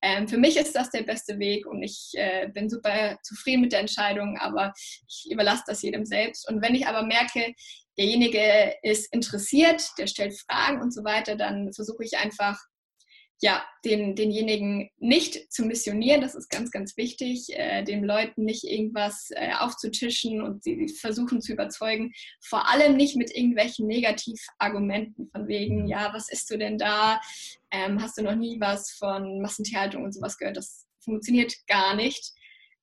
ähm, 0.04 0.28
für 0.28 0.36
mich 0.36 0.58
ist 0.58 0.76
das 0.76 0.90
der 0.90 1.02
beste 1.02 1.38
Weg 1.38 1.66
und 1.66 1.82
ich 1.82 2.10
äh, 2.12 2.48
bin 2.52 2.68
super 2.68 3.18
zufrieden 3.22 3.62
mit 3.62 3.72
der 3.72 3.80
Entscheidung, 3.80 4.36
aber 4.38 4.74
ich 5.08 5.26
überlasse 5.30 5.62
das 5.66 5.80
jedem 5.80 6.04
selbst. 6.04 6.46
Und 6.46 6.60
wenn 6.60 6.74
ich 6.74 6.86
aber 6.86 7.06
merke, 7.06 7.54
derjenige 7.96 8.74
ist 8.82 9.10
interessiert, 9.14 9.82
der 9.96 10.06
stellt 10.06 10.38
Fragen 10.38 10.82
und 10.82 10.92
so 10.92 11.04
weiter, 11.04 11.36
dann 11.36 11.72
versuche 11.72 12.04
ich 12.04 12.18
einfach 12.18 12.58
ja, 13.44 13.62
den, 13.84 14.16
denjenigen 14.16 14.88
nicht 15.00 15.52
zu 15.52 15.66
missionieren, 15.66 16.22
das 16.22 16.34
ist 16.34 16.48
ganz, 16.48 16.70
ganz 16.70 16.96
wichtig, 16.96 17.50
äh, 17.50 17.84
den 17.84 18.02
Leuten 18.02 18.46
nicht 18.46 18.64
irgendwas 18.64 19.28
äh, 19.32 19.52
aufzutischen 19.58 20.40
und 20.40 20.64
sie 20.64 20.88
versuchen 20.88 21.42
zu 21.42 21.52
überzeugen, 21.52 22.14
vor 22.40 22.70
allem 22.70 22.96
nicht 22.96 23.16
mit 23.16 23.36
irgendwelchen 23.36 23.86
Negativargumenten 23.86 25.28
von 25.28 25.46
wegen, 25.46 25.82
mhm. 25.82 25.88
ja, 25.88 26.10
was 26.14 26.30
isst 26.30 26.50
du 26.50 26.56
denn 26.56 26.78
da? 26.78 27.20
Ähm, 27.70 28.00
hast 28.00 28.16
du 28.16 28.22
noch 28.22 28.34
nie 28.34 28.58
was 28.60 28.92
von 28.92 29.42
Massentierhaltung 29.42 30.04
und 30.04 30.14
sowas 30.14 30.38
gehört? 30.38 30.56
Das 30.56 30.86
funktioniert 31.00 31.54
gar 31.66 31.94
nicht, 31.94 32.32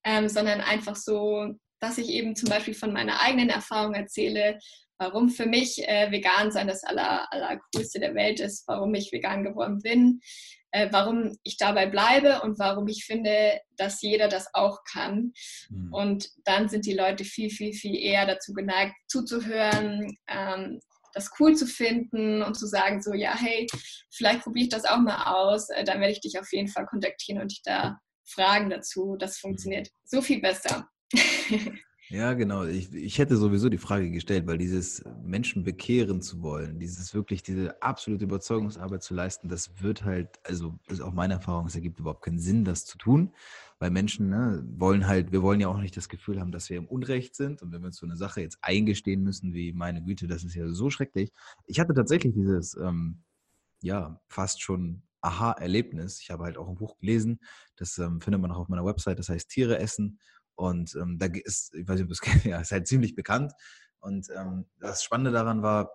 ähm, 0.04 0.30
sondern 0.30 0.62
einfach 0.62 0.96
so, 0.96 1.56
dass 1.80 1.98
ich 1.98 2.10
eben 2.10 2.36
zum 2.36 2.50
Beispiel 2.50 2.76
von 2.76 2.94
meiner 2.94 3.20
eigenen 3.20 3.50
Erfahrung 3.50 3.96
erzähle, 3.96 4.60
warum 5.02 5.30
für 5.30 5.48
mich 5.48 5.80
äh, 5.88 6.12
vegan 6.12 6.52
sein 6.52 6.68
das 6.68 6.84
aller, 6.84 7.28
allercoolste 7.34 8.00
der 8.00 8.14
Welt 8.14 8.40
ist, 8.40 8.68
warum 8.68 8.94
ich 8.94 9.12
vegan 9.12 9.44
geworden 9.44 9.80
bin, 9.82 10.22
äh, 10.70 10.90
warum 10.92 11.36
ich 11.42 11.58
dabei 11.58 11.88
bleibe 11.88 12.42
und 12.42 12.60
warum 12.60 12.88
ich 12.88 13.04
finde, 13.06 13.60
dass 13.78 14.04
jeder 14.04 14.28
das 14.28 14.54
auch 14.54 14.78
kann. 14.84 15.34
Mhm. 15.70 15.92
Und 15.92 16.30
dann 16.46 16.70
sind 16.70 16.86
die 16.86 16.94
Leute 16.94 17.26
viel, 17.26 17.50
viel, 17.50 17.74
viel 17.74 17.98
eher 17.98 18.28
dazu 18.28 18.54
geneigt, 18.54 18.94
zuzuhören, 19.08 20.16
ähm, 20.28 20.80
das 21.14 21.32
cool 21.40 21.56
zu 21.56 21.66
finden 21.66 22.44
und 22.44 22.54
zu 22.54 22.68
sagen, 22.68 23.02
so, 23.02 23.14
ja, 23.14 23.36
hey, 23.36 23.66
vielleicht 24.12 24.44
probiere 24.44 24.66
ich 24.66 24.70
das 24.70 24.86
auch 24.86 25.00
mal 25.00 25.34
aus, 25.34 25.70
äh, 25.70 25.84
dann 25.84 26.00
werde 26.00 26.14
ich 26.14 26.22
dich 26.22 26.40
auf 26.40 26.54
jeden 26.54 26.68
Fall 26.68 26.86
kontaktieren 26.86 27.42
und 27.42 27.52
dich 27.52 27.64
da 27.64 27.98
fragen 28.24 28.70
dazu. 28.70 29.16
Das 29.18 29.40
funktioniert 29.40 29.90
so 30.06 30.22
viel 30.22 30.42
besser. 30.42 30.88
Ja, 32.12 32.34
genau. 32.34 32.66
Ich, 32.66 32.94
ich 32.94 33.20
hätte 33.20 33.38
sowieso 33.38 33.70
die 33.70 33.78
Frage 33.78 34.12
gestellt, 34.12 34.46
weil 34.46 34.58
dieses 34.58 35.02
Menschen 35.24 35.64
bekehren 35.64 36.22
zu 36.22 36.42
wollen, 36.42 36.78
dieses 36.78 37.14
wirklich, 37.14 37.42
diese 37.42 37.82
absolute 37.82 38.26
Überzeugungsarbeit 38.26 39.02
zu 39.02 39.14
leisten, 39.14 39.48
das 39.48 39.82
wird 39.82 40.04
halt, 40.04 40.28
also 40.44 40.78
ist 40.90 41.00
auch 41.00 41.14
meine 41.14 41.36
Erfahrung, 41.36 41.68
es 41.68 41.76
ergibt 41.76 42.00
überhaupt 42.02 42.22
keinen 42.26 42.40
Sinn, 42.40 42.66
das 42.66 42.86
zu 42.86 42.98
tun, 42.98 43.34
weil 43.80 43.92
Menschen 43.92 44.28
ne, 44.30 44.62
wollen 44.76 45.08
halt, 45.08 45.32
wir 45.32 45.42
wollen 45.42 45.62
ja 45.62 45.70
auch 45.70 45.78
nicht 45.78 45.96
das 45.96 46.10
Gefühl 46.10 46.42
haben, 46.42 46.52
dass 46.52 46.70
wir 46.70 46.76
im 46.78 46.88
Unrecht 46.88 47.34
sind 47.34 47.62
und 47.62 47.72
wenn 47.72 47.82
wir 47.82 47.88
uns 47.88 47.98
so 47.98 48.06
eine 48.06 48.18
Sache 48.18 48.42
jetzt 48.42 48.58
eingestehen 48.62 49.24
müssen, 49.24 49.54
wie 49.54 49.72
meine 49.72 50.04
Güte, 50.04 50.28
das 50.28 50.44
ist 50.44 50.54
ja 50.56 50.68
so 50.74 50.90
schrecklich. 50.90 51.32
Ich 51.66 51.80
hatte 51.80 51.94
tatsächlich 51.94 52.34
dieses, 52.34 52.76
ähm, 52.76 53.24
ja, 53.82 54.20
fast 54.28 54.62
schon 54.62 55.04
Aha-Erlebnis. 55.22 56.20
Ich 56.22 56.32
habe 56.32 56.44
halt 56.46 56.58
auch 56.58 56.68
ein 56.68 56.76
Buch 56.76 56.98
gelesen, 56.98 57.40
das 57.76 57.98
ähm, 58.00 58.22
findet 58.22 58.42
man 58.42 58.52
auch 58.52 58.58
auf 58.60 58.70
meiner 58.70 58.86
Website, 58.86 59.20
das 59.20 59.30
heißt 59.30 59.50
Tiere 59.50 59.80
essen. 59.80 60.20
Und 60.62 60.96
ähm, 60.96 61.18
da 61.18 61.26
ist, 61.26 61.74
ich 61.74 61.88
weiß 61.88 61.96
nicht, 61.96 62.04
ob 62.04 62.10
du 62.10 62.14
es 62.14 62.22
kennst, 62.22 62.46
ja, 62.46 62.60
ist 62.60 62.72
halt 62.72 62.88
ziemlich 62.88 63.16
bekannt. 63.16 63.54
Und 64.00 64.28
ähm, 64.36 64.66
das 64.80 65.04
Spannende 65.04 65.32
daran 65.32 65.64
war, 65.64 65.92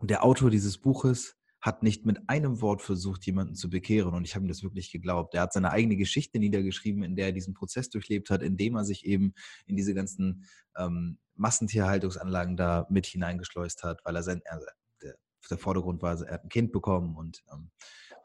der 0.00 0.24
Autor 0.24 0.50
dieses 0.50 0.78
Buches 0.78 1.36
hat 1.60 1.82
nicht 1.82 2.06
mit 2.06 2.28
einem 2.28 2.60
Wort 2.60 2.82
versucht, 2.82 3.26
jemanden 3.26 3.56
zu 3.56 3.68
bekehren. 3.68 4.14
Und 4.14 4.24
ich 4.24 4.36
habe 4.36 4.44
ihm 4.44 4.48
das 4.48 4.62
wirklich 4.62 4.92
geglaubt. 4.92 5.34
Er 5.34 5.42
hat 5.42 5.52
seine 5.52 5.72
eigene 5.72 5.96
Geschichte 5.96 6.38
niedergeschrieben, 6.38 7.02
in 7.02 7.16
der 7.16 7.26
er 7.26 7.32
diesen 7.32 7.54
Prozess 7.54 7.90
durchlebt 7.90 8.30
hat, 8.30 8.42
indem 8.42 8.76
er 8.76 8.84
sich 8.84 9.04
eben 9.04 9.34
in 9.66 9.76
diese 9.76 9.94
ganzen 9.94 10.44
ähm, 10.76 11.18
Massentierhaltungsanlagen 11.34 12.56
da 12.56 12.86
mit 12.90 13.06
hineingeschleust 13.06 13.82
hat, 13.82 14.04
weil 14.04 14.14
er 14.14 14.22
sein, 14.22 14.42
also 14.46 14.66
der, 15.02 15.16
der 15.50 15.58
Vordergrund 15.58 16.02
war, 16.02 16.20
er 16.22 16.34
hat 16.34 16.44
ein 16.44 16.48
Kind 16.50 16.70
bekommen 16.70 17.16
und 17.16 17.42
ähm, 17.52 17.70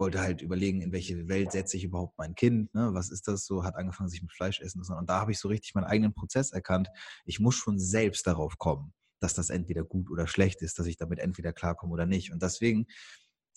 wollte 0.02 0.20
halt 0.20 0.42
überlegen, 0.42 0.82
in 0.82 0.92
welche 0.92 1.28
Welt 1.30 1.52
setze 1.52 1.78
ich 1.78 1.84
überhaupt 1.84 2.18
mein 2.18 2.34
Kind, 2.34 2.74
ne? 2.74 2.90
was 2.94 3.12
ist 3.12 3.28
das 3.28 3.46
so, 3.46 3.64
hat 3.64 3.76
angefangen, 3.76 4.10
sich 4.10 4.24
mit 4.24 4.34
Fleisch 4.34 4.60
essen 4.60 4.84
zu 4.84 4.94
Und 4.94 5.10
da 5.10 5.22
habe 5.22 5.32
ich 5.32 5.38
so 5.38 5.48
richtig 5.48 5.76
meinen 5.76 5.86
eigenen 5.86 6.14
Prozess 6.14 6.52
erkannt. 6.52 6.90
Ich 7.24 7.40
muss 7.40 7.56
schon 7.56 7.80
selbst 7.80 8.26
darauf 8.26 8.58
kommen, 8.58 8.94
dass 9.20 9.36
das 9.36 9.52
entweder 9.52 9.84
gut 9.84 10.10
oder 10.10 10.26
schlecht 10.26 10.64
ist, 10.64 10.80
dass 10.80 10.88
ich 10.88 10.98
damit 10.98 11.20
entweder 11.20 11.54
klarkomme 11.54 11.94
oder 11.94 12.08
nicht. 12.08 12.34
Und 12.34 12.42
deswegen, 12.42 12.88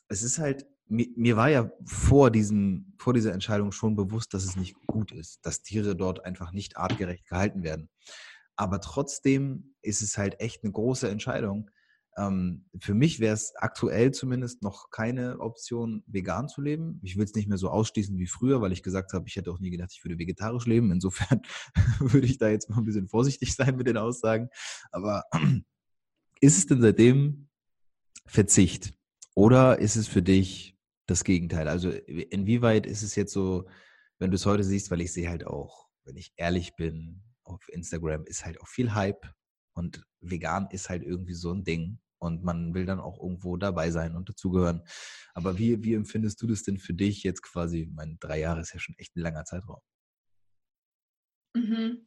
es 0.09 0.23
ist 0.23 0.39
halt, 0.39 0.67
mir, 0.87 1.09
mir 1.17 1.37
war 1.39 1.49
ja 1.49 1.71
vor, 1.87 2.31
diesem, 2.31 2.95
vor 2.99 3.15
dieser 3.15 3.33
Entscheidung 3.33 3.73
schon 3.73 3.97
bewusst, 3.97 4.35
dass 4.35 4.45
es 4.45 4.55
nicht 4.55 4.75
gut 4.87 5.13
ist, 5.13 5.45
dass 5.47 5.63
Tiere 5.63 5.97
dort 5.97 6.27
einfach 6.27 6.53
nicht 6.53 6.77
artgerecht 6.77 7.27
gehalten 7.27 7.63
werden. 7.63 7.89
Aber 8.55 8.83
trotzdem 8.83 9.75
ist 9.81 10.03
es 10.03 10.19
halt 10.19 10.41
echt 10.41 10.63
eine 10.63 10.73
große 10.73 11.09
Entscheidung, 11.09 11.71
ähm, 12.17 12.65
für 12.79 12.95
mich 12.95 13.19
wäre 13.19 13.35
es 13.35 13.55
aktuell 13.57 14.13
zumindest 14.13 14.63
noch 14.63 14.91
keine 14.91 15.41
Option, 15.41 16.05
vegan 16.07 16.49
zu 16.49 16.61
leben. 16.61 17.01
Ich 17.03 17.17
will 17.17 17.25
es 17.25 17.35
nicht 17.35 17.49
mehr 17.49 17.59
so 17.59 17.71
ausschließen 17.71 18.17
wie 18.19 18.27
früher, 18.27 18.61
weil 18.61 18.73
ich 18.73 18.83
gesagt 18.83 19.13
habe, 19.13 19.27
ich 19.27 19.37
hätte 19.37 19.51
auch 19.51 19.59
nie 19.59 19.71
gedacht, 19.71 19.91
ich 19.93 20.05
würde 20.05 20.19
vegetarisch 20.19 20.67
leben. 20.67 20.93
Insofern 20.93 21.43
würde 21.99 22.27
ich 22.27 22.39
da 22.39 22.49
jetzt 22.49 22.71
mal 22.71 22.79
ein 22.79 22.85
bisschen 22.85 23.09
vorsichtig 23.09 23.55
sein 23.55 23.77
mit 23.77 23.89
den 23.89 23.97
Aussagen. 23.97 24.49
Aber 24.93 25.25
ist 26.41 26.59
es 26.59 26.67
denn 26.67 26.81
seitdem 26.81 27.49
Verzicht? 28.27 28.95
Oder 29.35 29.81
ist 29.81 29.97
es 29.97 30.07
für 30.07 30.23
dich 30.23 30.79
das 31.07 31.25
Gegenteil? 31.25 31.67
Also 31.67 31.91
inwieweit 31.91 32.87
ist 32.87 33.03
es 33.03 33.17
jetzt 33.17 33.33
so, 33.33 33.67
wenn 34.21 34.31
du 34.31 34.37
es 34.37 34.47
heute 34.47 34.63
siehst, 34.63 34.93
weil 34.93 35.01
ich 35.01 35.13
sehe 35.13 35.29
halt 35.29 35.45
auch, 35.47 35.89
wenn 36.05 36.17
ich 36.17 36.33
ehrlich 36.37 36.77
bin, 36.77 37.23
auf 37.43 37.69
Instagram 37.71 38.25
ist 38.27 38.45
halt 38.45 38.61
auch 38.61 38.69
viel 38.69 38.95
Hype 38.95 39.27
und 39.75 40.07
vegan 40.21 40.69
ist 40.71 40.89
halt 40.89 41.03
irgendwie 41.03 41.35
so 41.35 41.53
ein 41.53 41.65
Ding 41.65 41.99
und 42.25 42.43
man 42.43 42.75
will 42.75 42.87
dann 42.87 43.01
auch 43.01 43.23
irgendwo 43.23 43.57
dabei 43.57 43.91
sein 43.91 44.17
und 44.17 44.29
dazugehören. 44.29 44.83
Aber 45.35 45.59
wie, 45.59 45.83
wie 45.83 45.95
empfindest 45.95 46.41
du 46.43 46.47
das 46.47 46.63
denn 46.63 46.79
für 46.79 46.95
dich 46.95 47.23
jetzt 47.23 47.43
quasi? 47.43 47.89
Mein 47.93 48.19
drei 48.21 48.41
Jahre 48.41 48.61
ist 48.61 48.73
ja 48.73 48.81
schon 48.81 48.95
echt 48.99 49.17
ein 49.17 49.21
langer 49.21 49.45
Zeitraum. 49.45 49.81
Mhm. 51.55 52.07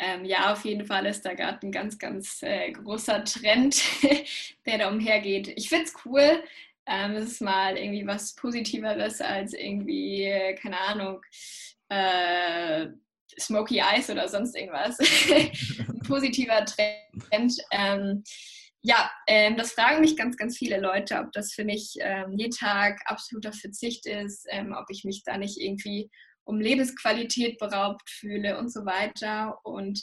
Ähm, 0.00 0.24
ja, 0.24 0.52
auf 0.52 0.64
jeden 0.64 0.86
Fall 0.86 1.06
ist 1.06 1.24
da 1.24 1.34
gerade 1.34 1.66
ein 1.66 1.72
ganz, 1.72 1.98
ganz 1.98 2.40
äh, 2.42 2.70
großer 2.70 3.24
Trend, 3.24 3.82
der 4.66 4.78
da 4.78 4.88
umhergeht. 4.88 5.48
Ich 5.56 5.68
finde 5.68 5.86
es 5.86 5.94
cool. 6.04 6.42
Ähm, 6.86 7.16
es 7.16 7.32
ist 7.32 7.42
mal 7.42 7.76
irgendwie 7.76 8.06
was 8.06 8.34
Positiveres 8.34 9.20
als 9.20 9.52
irgendwie, 9.52 10.22
äh, 10.22 10.54
keine 10.54 10.80
Ahnung, 10.80 11.20
äh, 11.88 12.88
Smoky 13.38 13.78
Eyes 13.78 14.08
oder 14.08 14.28
sonst 14.28 14.56
irgendwas. 14.56 14.98
ein 15.88 16.00
positiver 16.00 16.64
Trend. 16.64 17.58
Ähm, 17.72 18.22
ja, 18.82 19.10
ähm, 19.26 19.56
das 19.56 19.72
fragen 19.72 20.00
mich 20.00 20.16
ganz, 20.16 20.36
ganz 20.36 20.56
viele 20.56 20.80
Leute, 20.80 21.18
ob 21.18 21.32
das 21.32 21.52
für 21.52 21.64
mich 21.64 21.96
ähm, 22.00 22.32
jeden 22.36 22.52
Tag 22.52 23.00
absoluter 23.06 23.52
Verzicht 23.52 24.06
ist, 24.06 24.46
ähm, 24.50 24.74
ob 24.76 24.86
ich 24.90 25.04
mich 25.04 25.22
da 25.24 25.36
nicht 25.36 25.60
irgendwie 25.60 26.10
um 26.44 26.60
Lebensqualität 26.60 27.58
beraubt 27.58 28.08
fühle 28.08 28.58
und 28.58 28.72
so 28.72 28.86
weiter. 28.86 29.58
Und 29.64 30.02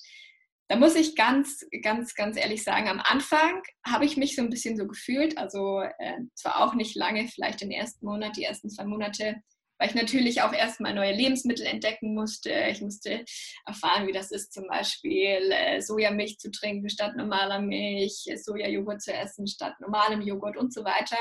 da 0.68 0.76
muss 0.76 0.96
ich 0.96 1.16
ganz, 1.16 1.66
ganz, 1.84 2.16
ganz 2.16 2.38
ehrlich 2.38 2.64
sagen, 2.64 2.88
am 2.88 3.00
Anfang 3.00 3.62
habe 3.86 4.06
ich 4.06 4.18
mich 4.18 4.36
so 4.36 4.42
ein 4.42 4.50
bisschen 4.50 4.78
so 4.78 4.88
gefühlt, 4.88 5.38
also 5.38 5.82
äh, 5.82 6.18
zwar 6.34 6.62
auch 6.62 6.74
nicht 6.76 6.96
lange, 6.96 7.28
vielleicht 7.28 7.62
den 7.62 7.72
ersten 7.72 8.06
Monat, 8.06 8.36
die 8.36 8.44
ersten 8.44 8.70
zwei 8.70 8.86
Monate, 8.86 9.38
weil 9.78 9.90
ich 9.90 9.96
natürlich 9.96 10.42
auch 10.42 10.54
erstmal 10.54 10.94
neue 10.94 11.14
Lebensmittel 11.14 11.66
entdecken 11.66 12.14
musste. 12.14 12.52
Ich 12.72 12.82
musste 12.82 13.26
erfahren, 13.66 14.08
wie 14.08 14.14
das 14.14 14.32
ist, 14.32 14.54
zum 14.54 14.68
Beispiel 14.68 15.52
äh, 15.52 15.82
Sojamilch 15.82 16.38
zu 16.38 16.52
trinken 16.52 16.90
statt 16.90 17.16
normaler 17.16 17.60
Milch, 17.60 18.26
Sojajoghurt 18.36 19.02
zu 19.02 19.14
essen 19.14 19.48
statt 19.48 19.76
normalem 19.80 20.22
Joghurt 20.22 20.58
und 20.58 20.74
so 20.74 20.84
weiter. 20.84 21.18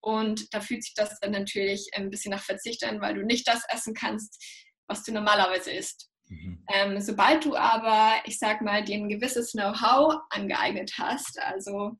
Und 0.00 0.52
da 0.52 0.60
fühlt 0.60 0.84
sich 0.84 0.94
das 0.94 1.18
dann 1.20 1.32
natürlich 1.32 1.88
ein 1.94 2.10
bisschen 2.10 2.32
nach 2.32 2.42
Verzicht 2.42 2.84
an, 2.84 3.00
weil 3.00 3.14
du 3.14 3.24
nicht 3.24 3.48
das 3.48 3.62
essen 3.70 3.94
kannst, 3.94 4.42
was 4.86 5.02
du 5.02 5.12
normalerweise 5.12 5.70
isst. 5.70 6.10
Mhm. 6.28 6.64
Ähm, 6.72 7.00
sobald 7.00 7.44
du 7.44 7.56
aber, 7.56 8.12
ich 8.26 8.38
sag 8.38 8.60
mal, 8.60 8.84
dir 8.84 8.96
ein 8.96 9.08
gewisses 9.08 9.52
Know-how 9.52 10.16
angeeignet 10.30 10.92
hast, 10.98 11.40
also 11.40 11.92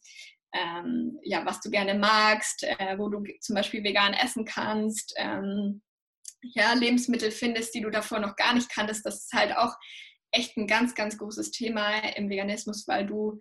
ähm, 0.55 1.19
ja, 1.23 1.45
was 1.45 1.61
du 1.61 1.71
gerne 1.71 1.95
magst, 1.95 2.63
äh, 2.63 2.99
wo 2.99 3.09
du 3.09 3.25
zum 3.41 3.57
Beispiel 3.57 3.83
vegan 3.83 4.15
essen 4.15 4.45
kannst, 4.45 5.15
ähm, 5.17 5.83
ja, 6.55 6.73
Lebensmittel 6.75 7.31
findest, 7.31 7.75
die 7.75 7.81
du 7.81 7.91
davor 7.91 8.19
noch 8.21 8.37
gar 8.37 8.55
nicht 8.55 8.71
kanntest. 8.71 9.05
Das 9.07 9.25
ist 9.25 9.33
halt 9.33 9.57
auch 9.57 9.75
echt 10.31 10.57
ein 10.57 10.67
ganz, 10.67 10.95
ganz 10.95 11.17
großes 11.17 11.51
Thema 11.51 11.99
im 12.17 12.29
Veganismus, 12.29 12.87
weil 12.89 13.07
du, 13.07 13.39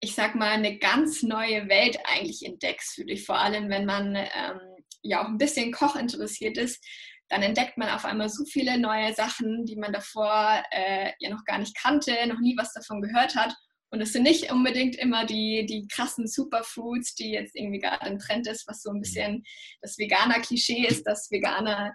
ich 0.00 0.14
sag 0.14 0.34
mal, 0.34 0.50
eine 0.50 0.78
ganz 0.78 1.22
neue 1.22 1.68
Welt 1.68 1.98
eigentlich 2.04 2.44
entdeckst 2.44 2.94
für 2.94 3.04
dich. 3.04 3.24
Vor 3.24 3.38
allem, 3.38 3.68
wenn 3.68 3.84
man 3.84 4.16
ähm, 4.16 4.60
ja 5.02 5.22
auch 5.22 5.28
ein 5.28 5.38
bisschen 5.38 5.72
Koch 5.72 5.96
interessiert 5.96 6.58
ist, 6.58 6.84
dann 7.28 7.42
entdeckt 7.42 7.76
man 7.76 7.90
auf 7.90 8.04
einmal 8.04 8.28
so 8.28 8.44
viele 8.44 8.78
neue 8.78 9.12
Sachen, 9.14 9.66
die 9.66 9.76
man 9.76 9.92
davor 9.92 10.62
äh, 10.70 11.12
ja 11.18 11.30
noch 11.30 11.44
gar 11.44 11.58
nicht 11.58 11.76
kannte, 11.76 12.14
noch 12.26 12.38
nie 12.40 12.56
was 12.56 12.72
davon 12.72 13.02
gehört 13.02 13.34
hat. 13.34 13.54
Und 13.96 14.02
es 14.02 14.12
sind 14.12 14.24
nicht 14.24 14.52
unbedingt 14.52 14.96
immer 14.96 15.24
die, 15.24 15.64
die 15.64 15.88
krassen 15.88 16.26
Superfoods, 16.26 17.14
die 17.14 17.30
jetzt 17.30 17.56
irgendwie 17.56 17.78
gerade 17.78 18.06
im 18.06 18.18
Trend 18.18 18.46
ist, 18.46 18.68
was 18.68 18.82
so 18.82 18.90
ein 18.90 19.00
bisschen 19.00 19.42
das 19.80 19.96
Veganer-Klischee 19.96 20.86
ist, 20.86 21.06
dass 21.06 21.30
Veganer 21.30 21.94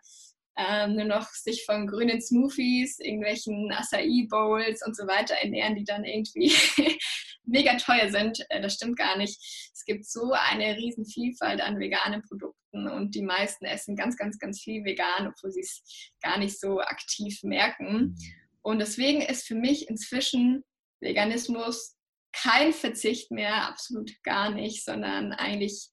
ähm, 0.58 0.96
nur 0.96 1.06
noch 1.06 1.30
sich 1.30 1.64
von 1.64 1.86
grünen 1.86 2.20
Smoothies, 2.20 2.98
irgendwelchen 2.98 3.72
Acai-Bowls 3.72 4.84
und 4.84 4.98
so 4.98 5.06
weiter 5.06 5.36
ernähren, 5.36 5.76
die 5.76 5.84
dann 5.84 6.04
irgendwie 6.04 6.52
mega 7.44 7.76
teuer 7.76 8.10
sind. 8.10 8.44
Äh, 8.50 8.62
das 8.62 8.74
stimmt 8.74 8.98
gar 8.98 9.16
nicht. 9.20 9.38
Es 9.72 9.86
gibt 9.86 10.08
so 10.08 10.32
eine 10.32 10.76
riesen 10.78 11.06
Vielfalt 11.06 11.62
an 11.62 11.78
veganen 11.78 12.24
Produkten 12.24 12.88
und 12.88 13.14
die 13.14 13.22
meisten 13.22 13.66
essen 13.66 13.96
ganz, 13.96 14.18
ganz, 14.18 14.40
ganz 14.40 14.60
viel 14.60 14.84
vegan, 14.84 15.28
obwohl 15.28 15.52
sie 15.52 15.62
es 15.62 15.84
gar 16.20 16.40
nicht 16.40 16.60
so 16.60 16.80
aktiv 16.80 17.44
merken. 17.44 17.94
Mhm. 17.94 18.16
Und 18.64 18.80
deswegen 18.80 19.22
ist 19.22 19.46
für 19.46 19.56
mich 19.56 19.88
inzwischen 19.88 20.64
Veganismus 21.02 21.98
kein 22.34 22.74
Verzicht 22.74 23.32
mehr, 23.32 23.68
absolut 23.68 24.12
gar 24.24 24.52
nicht, 24.52 24.86
sondern 24.86 25.34
eigentlich 25.34 25.90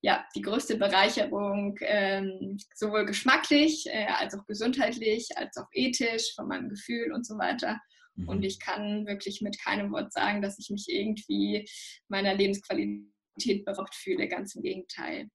ja, 0.00 0.26
die 0.34 0.42
größte 0.42 0.76
Bereicherung, 0.76 1.76
ähm, 1.80 2.58
sowohl 2.74 3.06
geschmacklich 3.06 3.86
äh, 3.86 4.06
als 4.06 4.34
auch 4.34 4.44
gesundheitlich, 4.46 5.28
als 5.36 5.56
auch 5.56 5.68
ethisch, 5.72 6.34
von 6.34 6.48
meinem 6.48 6.68
Gefühl 6.68 7.12
und 7.12 7.24
so 7.24 7.38
weiter. 7.38 7.80
Mhm. 8.16 8.28
Und 8.28 8.42
ich 8.42 8.58
kann 8.58 9.06
wirklich 9.06 9.42
mit 9.42 9.60
keinem 9.60 9.92
Wort 9.92 10.12
sagen, 10.12 10.42
dass 10.42 10.58
ich 10.58 10.70
mich 10.70 10.86
irgendwie 10.88 11.68
meiner 12.08 12.34
Lebensqualität 12.34 13.64
beraubt 13.64 13.94
fühle, 13.94 14.26
ganz 14.28 14.56
im 14.56 14.62
Gegenteil. 14.62 15.28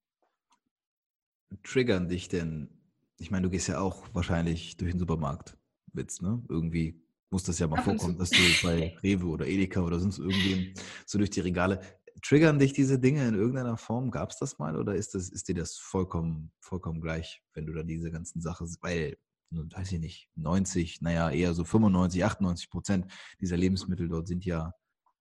Triggern 1.62 2.08
dich 2.08 2.28
denn, 2.28 2.68
ich 3.16 3.30
meine, 3.30 3.44
du 3.44 3.50
gehst 3.50 3.68
ja 3.68 3.80
auch 3.80 4.06
wahrscheinlich 4.12 4.76
durch 4.76 4.90
den 4.90 4.98
Supermarkt, 4.98 5.56
Witz, 5.94 6.20
ne? 6.20 6.44
Irgendwie 6.50 7.00
muss 7.30 7.44
das 7.44 7.58
ja 7.58 7.66
mal 7.66 7.82
vorkommen, 7.82 8.18
dass 8.18 8.30
du 8.30 8.38
bei 8.62 8.96
Rewe 9.02 9.26
oder 9.26 9.46
Edeka 9.46 9.80
oder 9.80 9.98
sonst 9.98 10.18
irgendwie 10.18 10.74
so 11.06 11.18
durch 11.18 11.30
die 11.30 11.40
Regale. 11.40 11.80
Triggern 12.22 12.58
dich 12.58 12.72
diese 12.72 12.98
Dinge 12.98 13.26
in 13.28 13.34
irgendeiner 13.34 13.76
Form? 13.76 14.10
Gab 14.10 14.30
es 14.30 14.38
das 14.38 14.58
mal 14.58 14.76
oder 14.76 14.94
ist, 14.94 15.14
das, 15.14 15.28
ist 15.28 15.48
dir 15.48 15.54
das 15.54 15.76
vollkommen, 15.76 16.50
vollkommen 16.60 17.00
gleich, 17.00 17.42
wenn 17.54 17.66
du 17.66 17.72
da 17.72 17.82
diese 17.82 18.10
ganzen 18.10 18.40
Sachen, 18.40 18.68
weil, 18.80 19.16
weiß 19.50 19.92
ich 19.92 20.00
nicht, 20.00 20.28
90, 20.34 21.00
naja, 21.00 21.30
eher 21.30 21.54
so 21.54 21.64
95, 21.64 22.24
98 22.24 22.70
Prozent 22.70 23.12
dieser 23.40 23.56
Lebensmittel 23.56 24.08
dort 24.08 24.26
sind 24.26 24.44
ja 24.44 24.72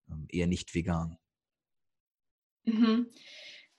ähm, 0.10 0.26
eher 0.30 0.48
nicht 0.48 0.74
vegan. 0.74 1.18
Mhm. 2.66 3.08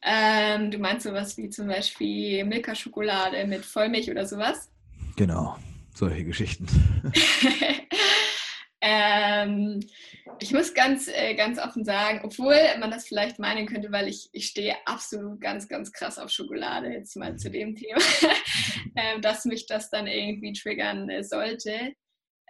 Ähm, 0.02 0.70
du 0.70 0.78
meinst 0.78 1.04
sowas 1.04 1.36
wie 1.36 1.50
zum 1.50 1.66
Beispiel 1.66 2.44
Milka-Schokolade 2.44 3.46
mit 3.46 3.64
Vollmilch 3.64 4.10
oder 4.10 4.26
sowas? 4.26 4.70
Genau, 5.16 5.58
solche 5.98 6.24
Geschichten. 6.24 6.66
Ähm, 8.80 9.80
ich 10.38 10.52
muss 10.52 10.72
ganz, 10.72 11.08
äh, 11.08 11.34
ganz 11.34 11.58
offen 11.58 11.84
sagen, 11.84 12.20
obwohl 12.22 12.54
man 12.78 12.90
das 12.90 13.08
vielleicht 13.08 13.38
meinen 13.38 13.66
könnte, 13.66 13.90
weil 13.90 14.06
ich, 14.06 14.28
ich 14.32 14.46
stehe 14.46 14.76
absolut 14.86 15.40
ganz, 15.40 15.68
ganz 15.68 15.92
krass 15.92 16.18
auf 16.18 16.30
Schokolade, 16.30 16.88
jetzt 16.88 17.16
mal 17.16 17.36
zu 17.36 17.50
dem 17.50 17.74
Thema, 17.74 18.00
äh, 18.94 19.20
dass 19.20 19.44
mich 19.46 19.66
das 19.66 19.90
dann 19.90 20.06
irgendwie 20.06 20.52
triggern 20.52 21.10
äh, 21.10 21.24
sollte. 21.24 21.92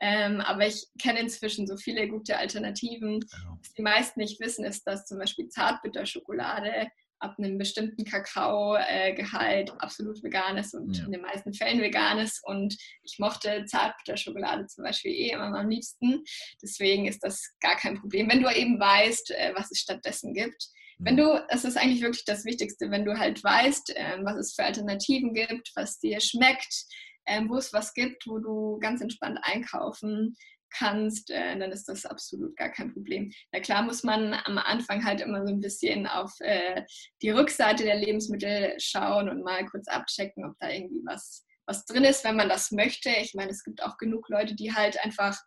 Ähm, 0.01 0.41
aber 0.43 0.67
ich 0.67 0.87
kenne 1.01 1.21
inzwischen 1.21 1.67
so 1.67 1.77
viele 1.77 2.09
gute 2.09 2.37
Alternativen. 2.37 3.21
Genau. 3.21 3.59
Was 3.61 3.73
die 3.73 3.83
meisten 3.83 4.21
nicht 4.21 4.39
wissen, 4.39 4.65
ist, 4.65 4.87
dass 4.87 5.07
zum 5.07 5.19
Beispiel 5.19 5.49
Zartbitterschokolade 5.49 6.89
ab 7.21 7.37
einem 7.39 7.59
bestimmten 7.59 8.05
Kakaogehalt 8.05 9.73
absolut 9.79 10.23
vegan 10.23 10.57
ist 10.57 10.75
und 10.75 10.97
ja. 10.97 11.05
in 11.05 11.13
den 11.13 11.23
meisten 11.23 11.53
Fällen 11.53 11.81
vegan 11.81 12.19
ist. 12.19 12.41
Und 12.45 12.77
ich 13.03 13.19
mochte 13.19 13.65
Zartbitterschokolade 13.65 14.67
zum 14.67 14.85
Beispiel 14.85 15.13
eh 15.13 15.31
immer 15.31 15.59
am 15.59 15.69
liebsten. 15.69 16.25
Deswegen 16.63 17.07
ist 17.07 17.25
das 17.25 17.55
gar 17.61 17.77
kein 17.77 17.99
Problem. 18.01 18.31
Wenn 18.31 18.43
du 18.43 18.49
eben 18.51 18.79
weißt, 18.79 19.33
äh, 19.33 19.53
was 19.57 19.71
es 19.71 19.81
stattdessen 19.81 20.33
gibt, 20.35 20.69
Wenn 21.01 21.17
du, 21.17 21.45
das 21.49 21.65
ist 21.65 21.77
eigentlich 21.77 22.03
wirklich 22.03 22.25
das 22.25 22.45
Wichtigste, 22.45 22.91
wenn 22.91 23.05
du 23.05 23.17
halt 23.17 23.43
weißt, 23.45 23.93
ähm, 23.95 24.25
was 24.25 24.37
es 24.37 24.55
für 24.55 24.65
Alternativen 24.65 25.33
gibt, 25.33 25.71
was 25.77 26.01
dir 26.01 26.21
schmeckt, 26.21 26.87
ähm, 27.27 27.49
wo 27.49 27.57
es 27.57 27.73
was 27.73 27.95
gibt, 27.95 28.27
wo 28.27 28.39
du 28.41 28.79
ganz 28.81 29.01
entspannt 29.01 29.39
einkaufen 29.43 30.35
kannst, 30.71 31.31
äh, 31.31 31.59
dann 31.59 31.73
ist 31.73 31.89
das 31.89 32.07
absolut 32.07 32.57
gar 32.57 32.71
kein 32.71 32.93
Problem. 32.93 33.33
Na 33.53 33.61
klar 33.61 33.83
muss 33.83 34.03
man 34.03 34.35
am 34.35 34.59
Anfang 34.59 35.05
halt 35.05 35.21
immer 35.21 35.47
so 35.47 35.53
ein 35.53 35.61
bisschen 35.61 36.07
auf 36.07 36.33
äh, 36.41 36.85
die 37.23 37.31
Rückseite 37.31 37.85
der 37.85 37.97
Lebensmittel 37.97 38.75
schauen 38.79 39.29
und 39.29 39.43
mal 39.43 39.67
kurz 39.67 39.89
abchecken, 39.89 40.45
ob 40.45 40.57
da 40.61 40.71
irgendwie 40.71 41.03
was, 41.05 41.45
was 41.67 41.85
drin 41.85 42.05
ist, 42.05 42.25
wenn 42.25 42.37
man 42.37 42.49
das 42.49 42.71
möchte. 42.71 43.11
Ich 43.11 43.35
meine, 43.35 43.51
es 43.51 43.65
gibt 43.65 43.83
auch 43.83 43.97
genug 43.99 44.29
Leute, 44.29 44.55
die 44.55 44.75
halt 44.75 45.03
einfach, 45.05 45.39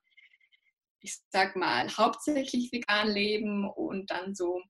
ich 1.01 1.17
sag 1.29 1.55
mal, 1.55 1.87
hauptsächlich 1.89 2.71
vegan 2.71 3.09
leben 3.09 3.69
und 3.69 4.11
dann 4.11 4.35
so, 4.35 4.61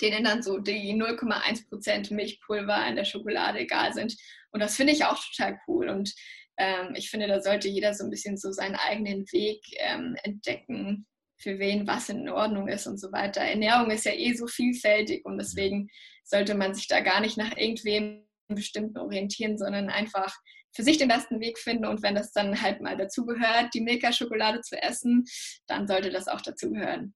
denen 0.00 0.24
dann 0.24 0.42
so 0.42 0.58
die 0.58 0.92
0,1% 0.92 2.14
Milchpulver 2.14 2.86
in 2.86 2.96
der 2.96 3.04
Schokolade 3.04 3.60
egal 3.60 3.92
sind. 3.94 4.16
Und 4.50 4.60
das 4.60 4.76
finde 4.76 4.92
ich 4.92 5.04
auch 5.04 5.18
total 5.32 5.58
cool. 5.66 5.88
Und 5.88 6.14
ähm, 6.58 6.94
ich 6.94 7.08
finde, 7.08 7.28
da 7.28 7.40
sollte 7.40 7.68
jeder 7.68 7.94
so 7.94 8.04
ein 8.04 8.10
bisschen 8.10 8.36
so 8.36 8.50
seinen 8.52 8.74
eigenen 8.74 9.24
Weg 9.32 9.62
ähm, 9.78 10.16
entdecken, 10.22 11.06
für 11.40 11.58
wen 11.58 11.86
was 11.86 12.08
in 12.08 12.28
Ordnung 12.28 12.66
ist 12.66 12.86
und 12.86 12.98
so 12.98 13.12
weiter. 13.12 13.40
Ernährung 13.40 13.90
ist 13.90 14.04
ja 14.04 14.12
eh 14.12 14.34
so 14.34 14.48
vielfältig 14.48 15.24
und 15.24 15.38
deswegen 15.38 15.88
sollte 16.24 16.54
man 16.54 16.74
sich 16.74 16.88
da 16.88 17.00
gar 17.00 17.20
nicht 17.20 17.36
nach 17.36 17.56
irgendwem 17.56 18.26
bestimmten 18.48 18.98
orientieren, 18.98 19.56
sondern 19.56 19.88
einfach 19.88 20.36
für 20.74 20.82
sich 20.82 20.98
den 20.98 21.08
besten 21.08 21.40
Weg 21.40 21.58
finden 21.58 21.86
und 21.86 22.02
wenn 22.02 22.14
das 22.14 22.32
dann 22.32 22.60
halt 22.60 22.80
mal 22.80 22.96
dazugehört, 22.96 23.72
die 23.72 23.80
Milka-Schokolade 23.80 24.60
zu 24.60 24.80
essen, 24.82 25.24
dann 25.66 25.86
sollte 25.86 26.10
das 26.10 26.28
auch 26.28 26.40
dazugehören. 26.40 27.14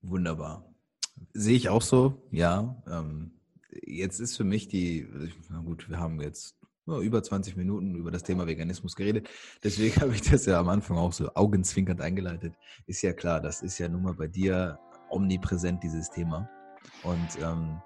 Wunderbar. 0.00 0.72
Sehe 1.34 1.56
ich 1.56 1.68
auch 1.68 1.82
so, 1.82 2.28
ja. 2.30 2.82
Ähm, 2.88 3.40
jetzt 3.84 4.20
ist 4.20 4.36
für 4.36 4.44
mich 4.44 4.68
die, 4.68 5.08
na 5.50 5.60
gut, 5.60 5.88
wir 5.88 5.98
haben 5.98 6.20
jetzt 6.20 6.56
über 6.86 7.22
20 7.22 7.56
Minuten 7.56 7.94
über 7.94 8.10
das 8.10 8.22
Thema 8.22 8.46
Veganismus 8.46 8.96
geredet. 8.96 9.28
Deswegen 9.62 9.96
habe 10.00 10.14
ich 10.14 10.22
das 10.22 10.46
ja 10.46 10.58
am 10.58 10.68
Anfang 10.68 10.96
auch 10.98 11.12
so 11.12 11.28
augenzwinkernd 11.34 12.00
eingeleitet. 12.00 12.54
Ist 12.86 13.02
ja 13.02 13.12
klar, 13.12 13.40
das 13.40 13.62
ist 13.62 13.78
ja 13.78 13.88
nun 13.88 14.02
mal 14.02 14.14
bei 14.14 14.26
dir 14.26 14.78
omnipräsent, 15.10 15.82
dieses 15.82 16.10
Thema. 16.10 16.48
Und 17.02 17.28
ähm, 17.40 17.80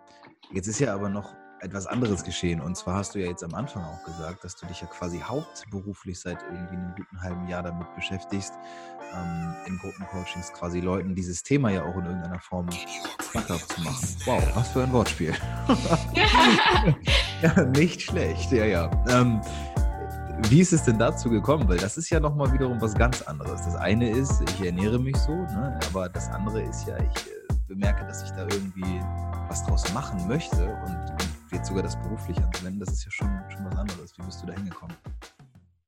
jetzt 0.53 0.69
ist 0.69 0.79
ja 0.79 0.95
aber 0.95 1.09
noch 1.09 1.35
etwas 1.61 1.87
anderes 1.87 2.23
geschehen. 2.23 2.61
Und 2.61 2.77
zwar 2.77 2.97
hast 2.97 3.15
du 3.15 3.19
ja 3.19 3.29
jetzt 3.29 3.43
am 3.43 3.55
Anfang 3.55 3.83
auch 3.83 4.05
gesagt, 4.05 4.45
dass 4.45 4.57
du 4.57 4.67
dich 4.67 4.81
ja 4.81 4.87
quasi 4.87 5.19
hauptberuflich 5.21 6.21
seit 6.21 6.43
irgendwie 6.43 6.77
einem 6.77 6.95
guten 6.95 7.21
halben 7.23 7.49
Jahr 7.49 7.63
damit 7.63 7.95
beschäftigst, 7.95 8.53
ähm, 9.15 9.55
in 9.67 9.79
Gruppencoachings 9.79 10.53
quasi 10.53 10.81
Leuten 10.81 11.15
dieses 11.15 11.43
Thema 11.43 11.71
ja 11.71 11.85
auch 11.85 11.97
in 11.97 12.05
irgendeiner 12.05 12.41
Form 12.41 12.69
schmackhaft 13.31 13.73
zu 13.73 13.81
machen. 13.81 14.07
Wow, 14.27 14.43
was 14.55 14.69
für 14.69 14.83
ein 14.83 14.93
Wortspiel. 14.93 15.35
ja, 17.43 17.65
nicht 17.65 18.03
schlecht, 18.03 18.53
ja, 18.53 18.65
ja. 18.65 18.91
Ähm, 19.09 19.41
wie 20.49 20.61
ist 20.61 20.73
es 20.73 20.83
denn 20.85 20.99
dazu 20.99 21.31
gekommen? 21.31 21.69
Weil 21.69 21.79
das 21.79 21.97
ist 21.97 22.11
ja 22.11 22.21
nochmal 22.21 22.53
wiederum 22.53 22.81
was 22.81 22.95
ganz 22.95 23.23
anderes. 23.23 23.65
Das 23.65 23.77
eine 23.77 24.11
ist, 24.11 24.43
ich 24.43 24.67
ernähre 24.67 24.99
mich 24.99 25.17
so, 25.17 25.33
ne? 25.33 25.79
aber 25.89 26.09
das 26.09 26.29
andere 26.31 26.63
ist 26.63 26.87
ja, 26.87 26.97
ich 26.99 27.27
äh, 27.27 27.55
bemerke, 27.69 28.05
dass 28.07 28.23
ich 28.23 28.31
da 28.31 28.43
irgendwie 28.43 29.01
was 29.49 29.65
draus 29.65 29.93
machen 29.95 30.27
möchte 30.29 30.67
und, 30.85 31.11
und 31.11 31.29
jetzt 31.53 31.69
sogar 31.69 31.83
das 31.83 31.97
beruflich 31.97 32.37
anzuwenden, 32.43 32.81
das 32.81 32.93
ist 32.93 33.05
ja 33.05 33.11
schon, 33.11 33.31
schon 33.49 33.65
was 33.65 33.77
anderes. 33.77 34.13
Wie 34.19 34.23
bist 34.23 34.43
du 34.43 34.47
da 34.47 34.53
hingekommen? 34.53 34.97